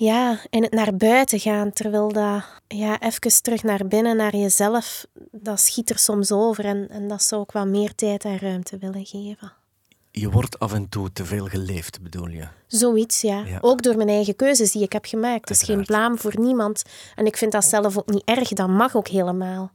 ja, 0.00 0.38
in 0.50 0.62
het 0.62 0.72
naar 0.72 0.96
buiten 0.96 1.40
gaan. 1.40 1.72
Terwijl 1.72 2.12
dat 2.12 2.44
ja, 2.68 3.00
even 3.00 3.42
terug 3.42 3.62
naar 3.62 3.86
binnen, 3.86 4.16
naar 4.16 4.36
jezelf, 4.36 5.06
dat 5.30 5.60
schiet 5.60 5.90
er 5.90 5.98
soms 5.98 6.32
over. 6.32 6.64
En, 6.64 6.88
en 6.88 7.08
dat 7.08 7.22
zou 7.22 7.42
ik 7.42 7.52
wel 7.52 7.66
meer 7.66 7.94
tijd 7.94 8.24
en 8.24 8.38
ruimte 8.38 8.78
willen 8.78 9.06
geven. 9.06 9.52
Je 10.10 10.30
wordt 10.30 10.58
af 10.58 10.72
en 10.72 10.88
toe 10.88 11.12
te 11.12 11.24
veel 11.24 11.46
geleefd, 11.46 12.02
bedoel 12.02 12.28
je? 12.28 12.48
Zoiets, 12.66 13.20
ja. 13.20 13.44
Ja. 13.46 13.58
Ook 13.60 13.82
door 13.82 13.96
mijn 13.96 14.08
eigen 14.08 14.36
keuzes 14.36 14.72
die 14.72 14.82
ik 14.82 14.92
heb 14.92 15.04
gemaakt. 15.04 15.48
Dus 15.48 15.62
geen 15.62 15.84
blaam 15.84 16.18
voor 16.18 16.40
niemand. 16.40 16.82
En 17.14 17.26
ik 17.26 17.36
vind 17.36 17.52
dat 17.52 17.64
zelf 17.64 17.98
ook 17.98 18.10
niet 18.10 18.24
erg. 18.24 18.48
Dat 18.48 18.68
mag 18.68 18.96
ook 18.96 19.08
helemaal. 19.08 19.72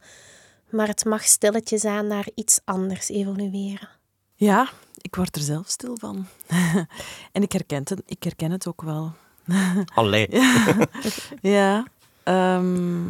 Maar 0.70 0.88
het 0.88 1.06
mag 1.06 1.24
stilletjes 1.24 1.86
aan 1.86 2.08
naar 2.08 2.28
iets 2.36 2.60
anders 2.64 3.10
evolueren. 3.10 3.90
Ja, 4.36 4.70
ik 5.02 5.16
word 5.16 5.36
er 5.36 5.42
zelf 5.42 5.68
stil 5.70 5.98
van. 6.00 6.26
en 7.32 7.42
ik 7.42 7.52
herken 7.52 7.82
het, 7.84 8.02
ik 8.06 8.24
herken 8.24 8.52
het 8.52 8.68
ook 8.68 8.82
wel. 8.82 9.14
Allee. 9.96 10.28
Ja, 11.42 11.86
ehm, 12.24 13.10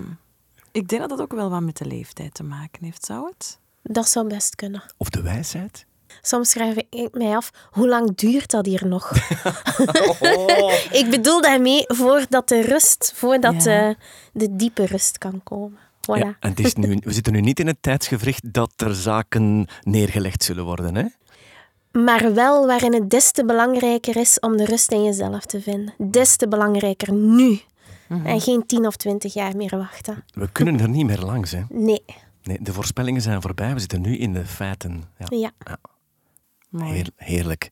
ik 0.71 0.87
denk 0.87 1.01
dat 1.01 1.09
dat 1.09 1.21
ook 1.21 1.33
wel 1.33 1.49
wat 1.49 1.61
met 1.61 1.77
de 1.77 1.85
leeftijd 1.85 2.33
te 2.33 2.43
maken 2.43 2.83
heeft, 2.85 3.05
zou 3.05 3.27
het? 3.37 3.59
Dat 3.83 4.09
zou 4.09 4.27
best 4.27 4.55
kunnen. 4.55 4.83
Of 4.97 5.09
de 5.09 5.21
wijsheid? 5.21 5.85
Soms 6.21 6.49
schrijf 6.49 6.75
ik 6.89 7.09
mij 7.13 7.35
af, 7.35 7.51
hoe 7.71 7.87
lang 7.87 8.15
duurt 8.15 8.51
dat 8.51 8.65
hier 8.65 8.87
nog? 8.87 9.11
ik 11.01 11.07
bedoel 11.09 11.41
daarmee 11.41 11.83
voordat 11.87 12.47
de 12.47 12.61
rust, 12.61 13.11
voordat 13.15 13.63
Ja. 13.63 13.89
eh, 13.89 13.95
de 14.33 14.55
diepe 14.55 14.85
rust 14.85 15.17
kan 15.17 15.41
komen. 15.43 15.77
Voilà. 16.01 16.19
Ja, 16.19 16.35
en 16.39 16.49
het 16.49 16.59
is 16.59 16.73
nu, 16.73 16.99
we 17.03 17.13
zitten 17.13 17.33
nu 17.33 17.41
niet 17.41 17.59
in 17.59 17.67
het 17.67 17.77
tijdsgevricht 17.81 18.53
dat 18.53 18.71
er 18.75 18.95
zaken 18.95 19.67
neergelegd 19.83 20.43
zullen 20.43 20.63
worden. 20.63 20.95
Hè? 20.95 21.03
Maar 22.03 22.33
wel 22.33 22.65
waarin 22.67 22.93
het 22.93 23.09
des 23.09 23.31
te 23.31 23.45
belangrijker 23.45 24.15
is 24.17 24.39
om 24.39 24.57
de 24.57 24.65
rust 24.65 24.91
in 24.91 25.03
jezelf 25.03 25.45
te 25.45 25.61
vinden. 25.61 25.93
Des 25.97 26.35
te 26.35 26.47
belangrijker 26.47 27.13
nu. 27.13 27.59
En 28.23 28.41
geen 28.41 28.65
tien 28.65 28.85
of 28.87 28.95
twintig 28.95 29.33
jaar 29.33 29.55
meer 29.55 29.77
wachten. 29.77 30.23
We 30.33 30.51
kunnen 30.51 30.79
er 30.79 30.89
niet 30.89 31.05
meer 31.05 31.19
langs. 31.19 31.51
Hè? 31.51 31.61
Nee. 31.69 32.03
Nee, 32.43 32.57
de 32.61 32.73
voorspellingen 32.73 33.21
zijn 33.21 33.41
voorbij. 33.41 33.73
We 33.73 33.79
zitten 33.79 34.01
nu 34.01 34.17
in 34.17 34.33
de 34.33 34.45
feiten. 34.45 35.03
Ja. 35.29 35.51
Ja. 35.59 35.77
Heer- 36.85 37.11
heerlijk. 37.15 37.69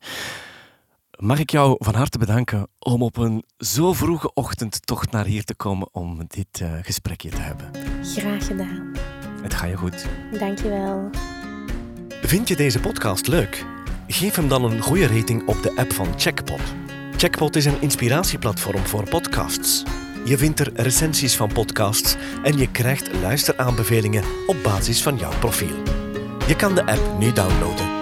Mag 1.17 1.39
ik 1.39 1.49
jou 1.49 1.75
van 1.79 1.95
harte 1.95 2.17
bedanken 2.17 2.67
om 2.79 3.01
op 3.01 3.17
een 3.17 3.43
zo 3.57 3.93
vroege 3.93 4.33
ochtend 4.33 4.85
toch 4.87 5.11
naar 5.11 5.25
hier 5.25 5.43
te 5.43 5.55
komen 5.55 5.87
om 5.91 6.17
dit 6.27 6.61
eh, 6.61 6.71
gesprekje 6.81 7.29
te 7.29 7.41
hebben. 7.41 7.71
Graag 8.03 8.47
gedaan. 8.47 8.91
Het 9.41 9.53
gaat 9.53 9.69
je 9.69 9.75
goed. 9.77 10.05
Dankjewel. 10.39 11.09
Vind 12.21 12.47
je 12.47 12.55
deze 12.55 12.79
podcast 12.79 13.27
leuk? 13.27 13.65
Geef 14.07 14.35
hem 14.35 14.47
dan 14.47 14.63
een 14.63 14.81
goede 14.81 15.07
rating 15.07 15.47
op 15.47 15.63
de 15.63 15.75
app 15.75 15.93
van 15.93 16.07
Checkpot. 16.17 16.61
Checkpot 17.17 17.55
is 17.55 17.65
een 17.65 17.81
inspiratieplatform 17.81 18.85
voor 18.85 19.09
podcasts. 19.09 19.83
Je 20.25 20.37
vindt 20.37 20.59
er 20.59 20.71
recensies 20.73 21.35
van 21.35 21.53
podcasts 21.53 22.15
en 22.43 22.57
je 22.57 22.71
krijgt 22.71 23.13
luisteraanbevelingen 23.21 24.23
op 24.47 24.55
basis 24.63 25.03
van 25.03 25.17
jouw 25.17 25.37
profiel. 25.39 25.75
Je 26.47 26.55
kan 26.55 26.75
de 26.75 26.85
app 26.85 27.19
nu 27.19 27.31
downloaden 27.31 27.92